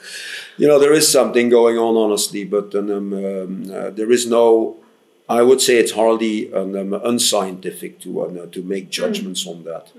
you 0.58 0.68
know, 0.68 0.78
there 0.78 0.94
is 0.94 1.12
something 1.12 1.50
going 1.50 1.78
on, 1.78 1.96
honestly, 1.96 2.44
but 2.44 2.76
uh, 2.76 3.90
there 3.90 4.12
is 4.12 4.28
no 4.28 4.78
I 5.28 5.42
would 5.42 5.60
say 5.60 5.78
it's 5.78 5.94
hardly 5.94 6.54
um, 6.54 6.76
um, 6.76 6.94
unscientific 6.94 8.00
to 8.02 8.22
uh, 8.22 8.46
to 8.48 8.62
make 8.62 8.90
judgments 8.92 9.48
on 9.48 9.64
that. 9.64 9.92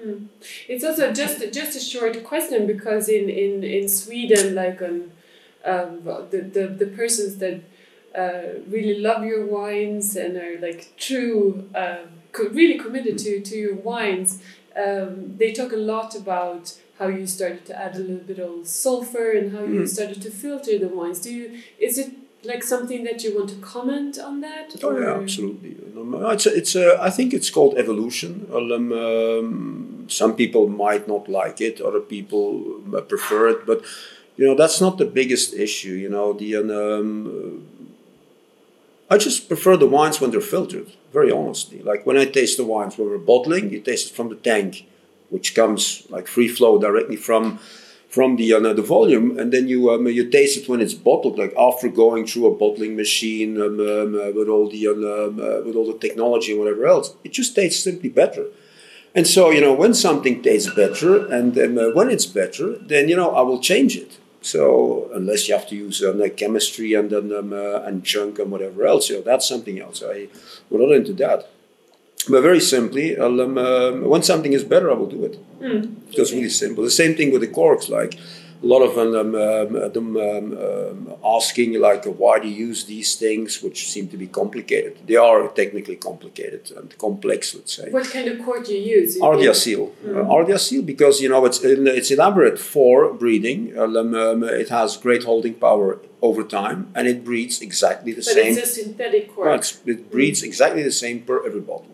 It's 0.68 0.84
also 0.84 1.12
just 1.12 1.52
just 1.52 1.76
a 1.76 1.80
short 1.80 2.22
question 2.24 2.66
because 2.66 3.08
in 3.08 3.28
in 3.28 3.64
in 3.64 3.88
Sweden, 3.88 4.54
like 4.54 4.80
um, 4.82 5.10
um 5.64 6.02
the, 6.30 6.40
the 6.56 6.66
the 6.68 6.86
persons 6.86 7.38
that 7.38 7.60
uh, 8.16 8.60
really 8.68 8.98
love 9.00 9.24
your 9.24 9.44
wines 9.46 10.16
and 10.16 10.36
are 10.36 10.58
like 10.60 10.92
true, 10.96 11.68
uh, 11.74 11.98
co- 12.32 12.48
really 12.48 12.78
committed 12.78 13.18
to 13.18 13.40
to 13.40 13.56
your 13.56 13.74
wines, 13.74 14.40
um, 14.76 15.36
they 15.38 15.52
talk 15.52 15.72
a 15.72 15.76
lot 15.92 16.14
about 16.14 16.74
how 16.98 17.08
you 17.08 17.26
started 17.26 17.66
to 17.66 17.76
add 17.78 17.94
a 17.96 17.98
little 17.98 18.24
bit 18.32 18.38
of 18.38 18.66
sulfur 18.66 19.32
and 19.32 19.52
how 19.52 19.64
you 19.64 19.80
Mm. 19.82 19.88
started 19.88 20.22
to 20.22 20.30
filter 20.30 20.78
the 20.78 20.88
wines. 20.88 21.20
Do 21.20 21.30
you 21.32 21.60
is 21.78 21.98
it 21.98 22.10
like 22.46 22.62
something 22.62 23.04
that 23.04 23.22
you 23.24 23.34
want 23.36 23.50
to 23.50 23.56
comment 23.56 24.18
on 24.18 24.40
that? 24.40 24.74
Oh 24.82 24.98
yeah, 24.98 25.14
absolutely. 25.22 25.76
Um, 25.96 26.14
It's 26.32 26.46
a, 26.46 26.54
it's 26.54 26.74
a, 26.74 26.98
I 27.00 27.10
think 27.10 27.32
it's 27.32 27.50
called 27.50 27.76
evolution. 27.76 28.46
Um, 28.52 28.92
um, 28.92 30.06
some 30.08 30.34
people 30.36 30.68
might 30.68 31.08
not 31.08 31.28
like 31.28 31.60
it, 31.60 31.80
other 31.80 32.00
people 32.00 32.80
uh, 32.94 33.00
prefer 33.00 33.48
it, 33.48 33.66
but 33.66 33.82
you 34.36 34.46
know 34.46 34.54
that's 34.54 34.80
not 34.80 34.98
the 34.98 35.04
biggest 35.04 35.54
issue. 35.54 35.94
You 36.04 36.08
know 36.08 36.32
the 36.32 36.56
um, 36.56 37.26
uh, 39.10 39.14
I 39.14 39.18
just 39.18 39.48
prefer 39.48 39.76
the 39.76 39.86
wines 39.86 40.20
when 40.20 40.30
they're 40.30 40.40
filtered. 40.40 40.88
Very 41.12 41.30
honestly, 41.30 41.80
like 41.82 42.04
when 42.06 42.16
I 42.18 42.24
taste 42.24 42.56
the 42.56 42.64
wines 42.64 42.98
when 42.98 43.08
we're 43.08 43.18
bottling, 43.18 43.70
you 43.70 43.80
taste 43.80 44.10
it 44.10 44.14
from 44.14 44.28
the 44.28 44.36
tank, 44.36 44.86
which 45.30 45.54
comes 45.54 46.06
like 46.10 46.26
free 46.26 46.48
flow 46.48 46.78
directly 46.78 47.16
from 47.16 47.58
from 48.16 48.36
the 48.36 48.50
uh, 48.54 48.72
the 48.72 48.88
volume, 48.96 49.38
and 49.38 49.52
then 49.52 49.68
you 49.68 49.90
um, 49.90 50.06
you 50.06 50.24
taste 50.30 50.56
it 50.58 50.68
when 50.70 50.80
it's 50.80 50.94
bottled, 50.94 51.36
like 51.38 51.54
after 51.68 51.86
going 52.04 52.26
through 52.26 52.46
a 52.46 52.58
bottling 52.62 52.96
machine 52.96 53.60
um, 53.60 53.78
um, 53.78 54.14
uh, 54.18 54.30
with 54.38 54.48
all 54.48 54.70
the 54.70 54.82
um, 54.92 55.04
uh, 55.48 55.60
with 55.66 55.76
all 55.76 55.88
the 55.92 55.98
technology 56.06 56.52
and 56.52 56.60
whatever 56.60 56.86
else. 56.86 57.14
It 57.24 57.32
just 57.32 57.54
tastes 57.54 57.84
simply 57.84 58.08
better. 58.08 58.44
And 59.14 59.26
so 59.26 59.50
you 59.50 59.60
know 59.60 59.74
when 59.82 59.92
something 59.92 60.42
tastes 60.42 60.72
better, 60.82 61.26
and 61.36 61.58
uh, 61.58 61.90
when 61.98 62.08
it's 62.08 62.28
better, 62.40 62.66
then 62.92 63.10
you 63.10 63.16
know 63.20 63.30
I 63.40 63.42
will 63.42 63.60
change 63.60 63.92
it. 64.04 64.12
So 64.40 65.10
unless 65.12 65.46
you 65.46 65.54
have 65.58 65.68
to 65.68 65.76
use 65.76 66.02
um, 66.02 66.18
chemistry 66.42 66.94
and 66.94 67.10
then 67.10 67.26
um, 67.40 67.52
uh, 67.52 67.86
and 67.86 68.02
junk 68.02 68.38
and 68.38 68.50
whatever 68.50 68.86
else, 68.92 69.10
you 69.10 69.16
know 69.16 69.24
that's 69.30 69.46
something 69.46 69.78
else. 69.78 70.02
I 70.02 70.28
we're 70.70 70.80
not 70.80 70.96
into 71.00 71.12
that. 71.24 71.50
But 72.28 72.42
very 72.42 72.60
simply, 72.60 73.16
I'll, 73.18 73.40
um, 73.40 73.56
um, 73.58 74.04
when 74.12 74.22
something 74.22 74.52
is 74.52 74.64
better, 74.64 74.90
I 74.90 74.94
will 74.94 75.06
do 75.18 75.24
it. 75.24 75.38
Just 76.10 76.32
really 76.32 76.48
simple. 76.48 76.82
The 76.84 76.90
same 76.90 77.14
thing 77.14 77.30
with 77.32 77.40
the 77.40 77.48
corks. 77.48 77.88
Like 77.88 78.14
a 78.62 78.66
lot 78.66 78.82
of 78.82 78.94
them, 78.96 79.10
um, 79.14 79.34
um, 79.34 79.92
them 79.92 80.16
um, 80.16 80.46
um, 80.66 81.14
asking 81.24 81.78
like, 81.80 82.04
why 82.06 82.38
do 82.38 82.48
you 82.48 82.66
use 82.68 82.84
these 82.84 83.14
things, 83.16 83.62
which 83.62 83.88
seem 83.88 84.08
to 84.08 84.16
be 84.16 84.26
complicated. 84.26 84.98
They 85.06 85.16
are 85.16 85.48
technically 85.48 85.96
complicated 85.96 86.72
and 86.76 86.96
complex, 86.98 87.54
let's 87.54 87.74
say. 87.76 87.90
What 87.90 88.06
kind 88.10 88.28
of 88.28 88.44
cork 88.44 88.64
do 88.66 88.72
you 88.74 88.96
use? 89.00 89.18
Ardea 89.20 89.54
seal. 89.54 89.92
Uh, 90.04 90.24
Ardea 90.36 90.58
seal 90.58 90.82
because 90.82 91.20
you 91.20 91.28
know 91.28 91.44
it's 91.44 91.60
it's 91.62 92.10
elaborate 92.10 92.58
for 92.58 93.12
breeding. 93.12 93.78
Um, 93.78 93.96
um, 94.14 94.42
it 94.62 94.68
has 94.70 94.96
great 94.96 95.24
holding 95.24 95.54
power 95.54 96.00
over 96.22 96.42
time, 96.42 96.78
and 96.96 97.06
it 97.06 97.24
breeds 97.24 97.60
exactly 97.60 98.12
the 98.12 98.22
But 98.28 98.34
same. 98.38 98.52
it's 98.58 98.68
a 98.70 98.72
synthetic 98.82 99.24
cork. 99.34 99.46
Well, 99.46 99.54
it's- 99.54 99.78
it 99.86 100.10
breeds 100.10 100.42
exactly 100.42 100.82
the 100.82 100.96
same 101.04 101.20
per 101.28 101.46
every 101.46 101.60
bottle, 101.60 101.92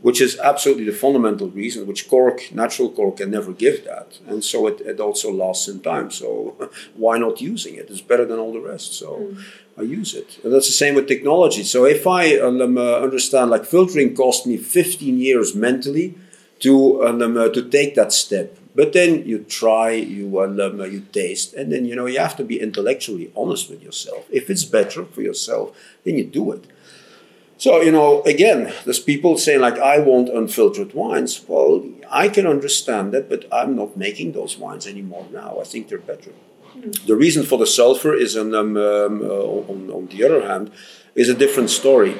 which 0.00 0.20
is 0.20 0.38
absolutely 0.38 0.84
the 0.84 0.92
fundamental 0.92 1.48
reason 1.48 1.86
which 1.86 2.08
cork, 2.08 2.52
natural 2.52 2.90
cork, 2.90 3.18
can 3.18 3.30
never 3.30 3.52
give 3.52 3.84
that. 3.84 4.18
And 4.26 4.44
so 4.44 4.66
it, 4.66 4.80
it 4.80 5.00
also 5.00 5.32
lasts 5.32 5.68
in 5.68 5.80
time. 5.80 6.10
So 6.10 6.70
why 6.94 7.18
not 7.18 7.40
using 7.40 7.74
it? 7.74 7.88
It's 7.90 8.00
better 8.00 8.24
than 8.24 8.38
all 8.38 8.52
the 8.52 8.60
rest. 8.60 8.94
So 8.94 9.34
I 9.78 9.82
use 9.82 10.14
it. 10.14 10.38
And 10.44 10.52
that's 10.52 10.66
the 10.66 10.72
same 10.72 10.94
with 10.94 11.08
technology. 11.08 11.64
So 11.64 11.84
if 11.84 12.06
I 12.06 12.36
um, 12.38 12.78
uh, 12.78 12.96
understand, 12.96 13.50
like 13.50 13.64
filtering 13.64 14.14
cost 14.14 14.46
me 14.46 14.56
15 14.56 15.18
years 15.18 15.54
mentally 15.54 16.14
to 16.60 17.06
um, 17.06 17.36
uh, 17.36 17.48
to 17.48 17.62
take 17.62 17.94
that 17.94 18.12
step. 18.12 18.56
But 18.74 18.92
then 18.92 19.26
you 19.26 19.40
try, 19.40 19.90
you 19.92 20.40
um, 20.40 20.60
uh, 20.60 20.84
you 20.84 21.00
taste, 21.12 21.54
and 21.54 21.72
then 21.72 21.84
you 21.84 21.96
know 21.96 22.06
you 22.06 22.20
have 22.20 22.36
to 22.36 22.44
be 22.44 22.60
intellectually 22.60 23.32
honest 23.36 23.68
with 23.68 23.82
yourself. 23.82 24.26
If 24.30 24.48
it's 24.48 24.64
better 24.64 25.04
for 25.04 25.22
yourself, 25.22 25.76
then 26.04 26.16
you 26.16 26.24
do 26.24 26.52
it. 26.52 26.64
So 27.60 27.82
you 27.82 27.92
know, 27.92 28.22
again, 28.22 28.72
there's 28.86 28.98
people 28.98 29.36
saying 29.36 29.60
like, 29.60 29.78
"I 29.78 29.98
want 29.98 30.30
unfiltered 30.30 30.94
wines." 30.94 31.32
Well, 31.46 31.84
I 32.10 32.30
can 32.30 32.46
understand 32.46 33.12
that, 33.12 33.28
but 33.28 33.44
I'm 33.52 33.76
not 33.76 33.98
making 33.98 34.32
those 34.32 34.56
wines 34.56 34.86
anymore 34.86 35.26
now. 35.30 35.58
I 35.60 35.64
think 35.64 35.88
they're 35.88 35.98
better. 36.12 36.32
The 37.06 37.14
reason 37.14 37.44
for 37.44 37.58
the 37.58 37.66
sulfur 37.66 38.14
is, 38.14 38.34
on, 38.34 38.54
um, 38.54 38.78
um, 38.78 39.20
uh, 39.20 39.72
on, 39.72 39.90
on 39.90 40.06
the 40.06 40.24
other 40.24 40.40
hand, 40.48 40.70
is 41.14 41.28
a 41.28 41.34
different 41.34 41.68
story. 41.68 42.14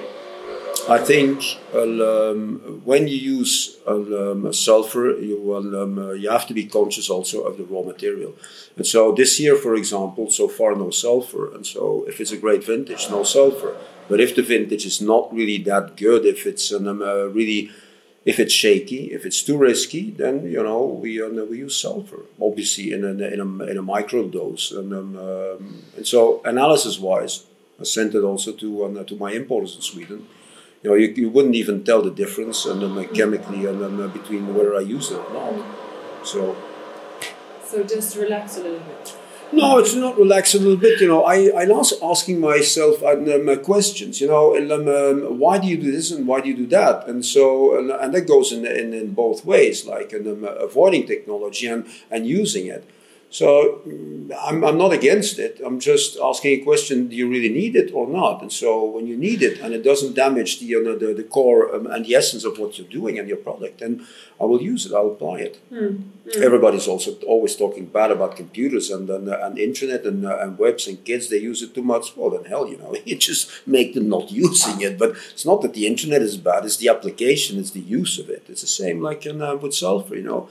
I 0.88 0.98
think 0.98 1.42
um, 1.74 2.80
when 2.84 3.08
you 3.08 3.16
use 3.16 3.76
um, 3.86 4.52
sulfur, 4.52 5.10
you 5.18 5.54
um, 5.54 5.98
uh, 5.98 6.12
you 6.12 6.30
have 6.30 6.46
to 6.46 6.54
be 6.54 6.64
conscious 6.64 7.10
also 7.10 7.42
of 7.42 7.56
the 7.56 7.64
raw 7.64 7.82
material. 7.82 8.34
And 8.76 8.86
so 8.86 9.12
this 9.12 9.38
year, 9.40 9.56
for 9.56 9.74
example, 9.74 10.30
so 10.30 10.48
far 10.48 10.74
no 10.74 10.90
sulfur. 10.90 11.54
And 11.54 11.66
so 11.66 12.04
if 12.08 12.20
it's 12.20 12.32
a 12.32 12.36
great 12.36 12.64
vintage, 12.64 13.10
no 13.10 13.22
sulfur. 13.22 13.76
But 14.08 14.20
if 14.20 14.34
the 14.34 14.42
vintage 14.42 14.86
is 14.86 15.00
not 15.00 15.32
really 15.32 15.58
that 15.64 15.96
good, 15.96 16.24
if 16.24 16.46
it's 16.46 16.72
um, 16.72 17.02
uh, 17.02 17.26
really 17.26 17.70
if 18.24 18.38
it's 18.38 18.52
shaky, 18.52 19.12
if 19.12 19.24
it's 19.24 19.42
too 19.42 19.56
risky, 19.56 20.10
then 20.10 20.44
you 20.44 20.62
know 20.62 20.84
we 20.84 21.22
uh, 21.22 21.28
we 21.28 21.58
use 21.58 21.76
sulfur, 21.76 22.22
obviously 22.40 22.92
in 22.92 23.04
a 23.04 23.08
in 23.08 23.40
a, 23.40 23.64
in 23.64 23.78
a 23.78 23.82
micro 23.82 24.28
dose. 24.28 24.72
And, 24.72 24.92
um, 24.92 25.16
um, 25.16 25.82
and 25.96 26.06
so 26.06 26.42
analysis 26.44 26.98
wise, 26.98 27.44
I 27.80 27.84
sent 27.84 28.14
it 28.14 28.22
also 28.22 28.52
to 28.52 28.84
um, 28.84 29.04
to 29.04 29.16
my 29.16 29.32
importers 29.32 29.74
in 29.76 29.82
Sweden. 29.82 30.26
You 30.82 30.90
know, 30.90 30.96
you, 30.96 31.08
you 31.08 31.28
wouldn't 31.28 31.54
even 31.56 31.84
tell 31.84 32.02
the 32.02 32.10
difference 32.10 32.64
and 32.64 32.82
um, 32.82 33.06
chemically 33.08 33.66
and 33.66 33.82
um, 33.82 34.10
between 34.12 34.54
whether 34.54 34.74
I 34.76 34.80
use 34.80 35.10
it 35.10 35.18
or 35.18 35.32
not. 35.32 36.26
So 36.26 36.56
So 37.64 37.82
just 37.84 38.16
relax 38.16 38.56
a 38.56 38.62
little 38.62 38.80
bit. 38.80 39.14
no, 39.52 39.78
it's 39.78 39.94
not 39.94 40.16
relax 40.16 40.54
a 40.54 40.58
little 40.58 40.76
bit. 40.76 41.00
You 41.00 41.08
know, 41.08 41.22
I 41.24 41.36
I 41.62 41.66
was 41.66 41.92
asking 42.02 42.40
myself 42.40 43.02
um, 43.02 43.46
questions. 43.70 44.20
You 44.22 44.28
know, 44.28 44.54
and, 44.56 44.70
um, 44.72 44.88
um, 44.88 45.38
why 45.38 45.58
do 45.58 45.66
you 45.72 45.76
do 45.76 45.90
this 45.92 46.10
and 46.12 46.26
why 46.26 46.40
do 46.40 46.48
you 46.48 46.56
do 46.56 46.66
that? 46.78 47.06
And 47.08 47.24
so, 47.24 47.44
and, 47.78 47.90
and 47.90 48.14
that 48.14 48.26
goes 48.26 48.52
in, 48.52 48.64
in, 48.64 48.94
in 48.94 49.12
both 49.12 49.44
ways, 49.44 49.84
like 49.86 50.12
in, 50.12 50.26
um, 50.26 50.44
avoiding 50.68 51.06
technology 51.06 51.66
and, 51.66 51.84
and 52.10 52.26
using 52.26 52.66
it. 52.66 52.84
So 53.30 53.80
mm, 53.86 54.36
I'm, 54.42 54.64
I'm 54.64 54.76
not 54.76 54.92
against 54.92 55.38
it. 55.38 55.60
I'm 55.64 55.78
just 55.78 56.18
asking 56.18 56.60
a 56.60 56.64
question: 56.64 57.06
Do 57.06 57.14
you 57.14 57.30
really 57.30 57.48
need 57.48 57.76
it 57.76 57.92
or 57.94 58.08
not? 58.08 58.42
And 58.42 58.52
so, 58.52 58.84
when 58.84 59.06
you 59.06 59.16
need 59.16 59.40
it 59.40 59.60
and 59.60 59.72
it 59.72 59.84
doesn't 59.84 60.14
damage 60.14 60.58
the 60.58 60.66
you 60.66 60.82
know, 60.82 60.98
the, 60.98 61.14
the 61.14 61.22
core 61.22 61.72
um, 61.72 61.86
and 61.86 62.04
the 62.04 62.16
essence 62.16 62.44
of 62.44 62.58
what 62.58 62.76
you're 62.76 62.88
doing 62.88 63.20
and 63.20 63.28
your 63.28 63.36
product, 63.36 63.78
then 63.78 64.04
I 64.40 64.44
will 64.44 64.60
use 64.60 64.84
it. 64.84 64.92
I'll 64.92 65.12
apply 65.12 65.38
it. 65.40 65.60
Everybody's 66.42 66.88
also 66.88 67.12
always 67.26 67.54
talking 67.54 67.86
bad 67.86 68.10
about 68.10 68.34
computers 68.34 68.90
and 68.90 69.08
and, 69.08 69.28
and 69.28 69.58
internet 69.58 70.04
and, 70.04 70.26
uh, 70.26 70.38
and 70.40 70.58
webs 70.58 70.88
and 70.88 71.04
kids. 71.04 71.28
They 71.28 71.38
use 71.38 71.62
it 71.62 71.72
too 71.72 71.84
much. 71.84 72.16
Well, 72.16 72.30
then 72.30 72.46
hell, 72.46 72.66
you 72.66 72.78
know, 72.78 72.96
you 73.04 73.14
just 73.16 73.48
make 73.64 73.94
them 73.94 74.08
not 74.08 74.32
using 74.32 74.80
it. 74.80 74.98
But 74.98 75.10
it's 75.30 75.46
not 75.46 75.62
that 75.62 75.74
the 75.74 75.86
internet 75.86 76.20
is 76.20 76.36
bad. 76.36 76.64
It's 76.64 76.78
the 76.78 76.88
application. 76.88 77.60
It's 77.60 77.70
the 77.70 77.80
use 77.80 78.18
of 78.18 78.28
it. 78.28 78.46
It's 78.48 78.62
the 78.62 78.66
same 78.66 79.00
like 79.00 79.24
in, 79.24 79.40
uh, 79.40 79.54
with 79.54 79.72
sulfur. 79.72 80.16
You 80.16 80.24
know, 80.24 80.48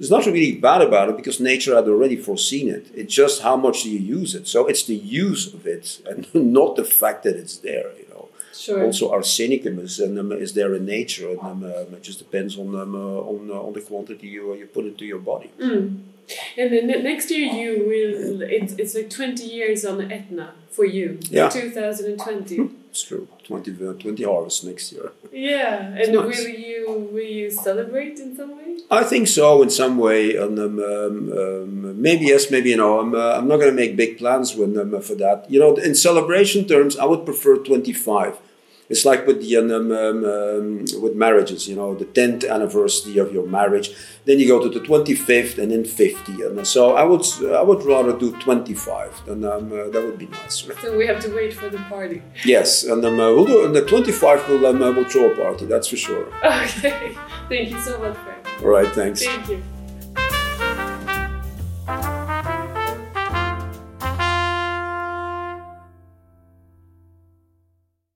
there's 0.00 0.10
nothing 0.10 0.32
really 0.32 0.52
bad 0.52 0.80
about 0.80 1.10
it 1.10 1.16
because 1.18 1.40
nature 1.40 1.74
had 1.76 1.86
already 1.86 2.16
foreseen 2.16 2.70
it. 2.70 2.86
It's 2.94 3.14
just 3.14 3.42
how 3.42 3.54
much 3.54 3.82
do 3.82 3.90
you 3.90 3.98
use 3.98 4.34
it. 4.34 4.48
So 4.48 4.66
it's 4.66 4.84
the 4.84 4.96
use 4.96 5.52
of 5.52 5.66
it 5.66 6.00
and 6.06 6.26
not 6.58 6.76
the 6.76 6.84
fact 6.84 7.22
that 7.24 7.36
it's 7.36 7.58
there. 7.58 7.92
You 7.98 8.06
know. 8.08 8.28
Sure. 8.54 8.82
Also, 8.82 9.12
arsenicum 9.12 9.78
is, 9.78 10.00
um, 10.00 10.32
is 10.32 10.54
there 10.54 10.74
in 10.74 10.86
nature, 10.86 11.28
and 11.28 11.40
um, 11.40 11.64
uh, 11.64 11.96
it 11.96 12.02
just 12.02 12.18
depends 12.18 12.56
on 12.56 12.74
um, 12.74 12.94
uh, 12.94 13.32
on 13.32 13.50
uh, 13.50 13.66
on 13.66 13.74
the 13.74 13.82
quantity 13.82 14.28
you 14.28 14.52
uh, 14.52 14.54
you 14.54 14.66
put 14.66 14.86
into 14.86 15.04
your 15.04 15.18
body. 15.18 15.50
And 16.56 16.72
then 16.72 16.86
next 17.02 17.30
year 17.30 17.52
you 17.52 17.84
will. 17.86 18.42
It's, 18.42 18.74
it's 18.74 18.94
like 18.94 19.10
twenty 19.10 19.44
years 19.44 19.84
on 19.84 20.10
Etna 20.10 20.54
for 20.70 20.84
you. 20.84 21.18
Yeah. 21.30 21.48
Two 21.48 21.70
thousand 21.70 22.12
and 22.12 22.20
twenty. 22.20 22.70
It's 22.90 23.04
true. 23.04 23.28
20, 23.44 23.88
uh, 23.88 23.92
20 23.94 24.24
harvests 24.24 24.64
next 24.64 24.92
year. 24.92 25.12
Yeah. 25.32 25.94
And 25.94 26.12
nice. 26.12 26.38
will 26.38 26.48
you 26.48 27.08
will 27.12 27.22
you 27.22 27.50
celebrate 27.50 28.18
in 28.18 28.36
some 28.36 28.56
way? 28.56 28.78
I 28.90 29.04
think 29.04 29.28
so 29.28 29.62
in 29.62 29.70
some 29.70 29.96
way. 29.98 30.36
And 30.36 30.58
um, 30.58 30.78
um, 30.80 31.32
um, 31.38 32.02
maybe 32.02 32.26
yes, 32.26 32.50
maybe 32.50 32.74
no. 32.74 33.00
I'm, 33.00 33.14
uh, 33.14 33.36
I'm 33.36 33.46
not 33.46 33.58
going 33.58 33.70
to 33.70 33.76
make 33.76 33.96
big 33.96 34.18
plans 34.18 34.56
with 34.56 34.74
them 34.74 35.00
for 35.02 35.14
that. 35.16 35.48
You 35.48 35.60
know, 35.60 35.76
in 35.76 35.94
celebration 35.94 36.66
terms, 36.66 36.96
I 36.96 37.04
would 37.04 37.24
prefer 37.24 37.58
25. 37.58 38.38
It's 38.90 39.04
like 39.04 39.26
with 39.26 39.40
the 39.40 39.56
um, 39.56 39.70
um, 39.70 40.24
um, 40.24 41.02
with 41.02 41.14
marriages. 41.14 41.68
You 41.68 41.76
know, 41.76 41.94
the 41.94 42.04
10th 42.04 42.48
anniversary 42.48 43.18
of 43.18 43.32
your 43.32 43.46
marriage. 43.46 43.90
Then 44.26 44.38
you 44.38 44.46
go 44.48 44.60
to 44.60 44.68
the 44.68 44.84
25th 44.84 45.58
and 45.58 45.70
then 45.72 45.84
50. 45.84 46.42
And 46.42 46.66
so 46.66 46.94
I 46.96 47.04
would 47.04 47.24
I 47.60 47.62
would 47.62 47.82
rather 47.84 48.18
do 48.18 48.32
25. 48.40 49.22
Then 49.26 49.44
um, 49.44 49.72
uh, 49.72 49.88
that 49.90 50.02
would 50.04 50.18
be 50.18 50.26
nice. 50.26 50.68
So 50.82 50.96
we 50.96 51.06
have 51.06 51.20
to 51.22 51.34
wait 51.34 51.54
for 51.54 51.68
the 51.68 51.78
party. 51.94 52.20
Yes, 52.44 52.84
and 52.84 53.04
um, 53.04 53.14
uh, 53.20 53.32
we'll 53.32 53.46
do. 53.46 53.64
And 53.64 53.74
the 53.74 53.84
25 53.86 54.48
will 54.48 54.66
um, 54.66 54.82
uh, 54.82 54.90
we'll 54.92 55.08
throw 55.08 55.30
a 55.30 55.36
party. 55.36 55.66
That's 55.66 55.88
for 55.88 55.96
sure. 55.96 56.26
Okay. 56.70 57.16
Thank 57.48 57.70
you 57.70 57.80
so 57.80 57.98
much, 57.98 58.16
Frank. 58.18 58.62
All 58.62 58.68
right, 58.68 58.88
thanks. 58.88 59.24
Thank 59.24 59.48
you. 59.48 59.62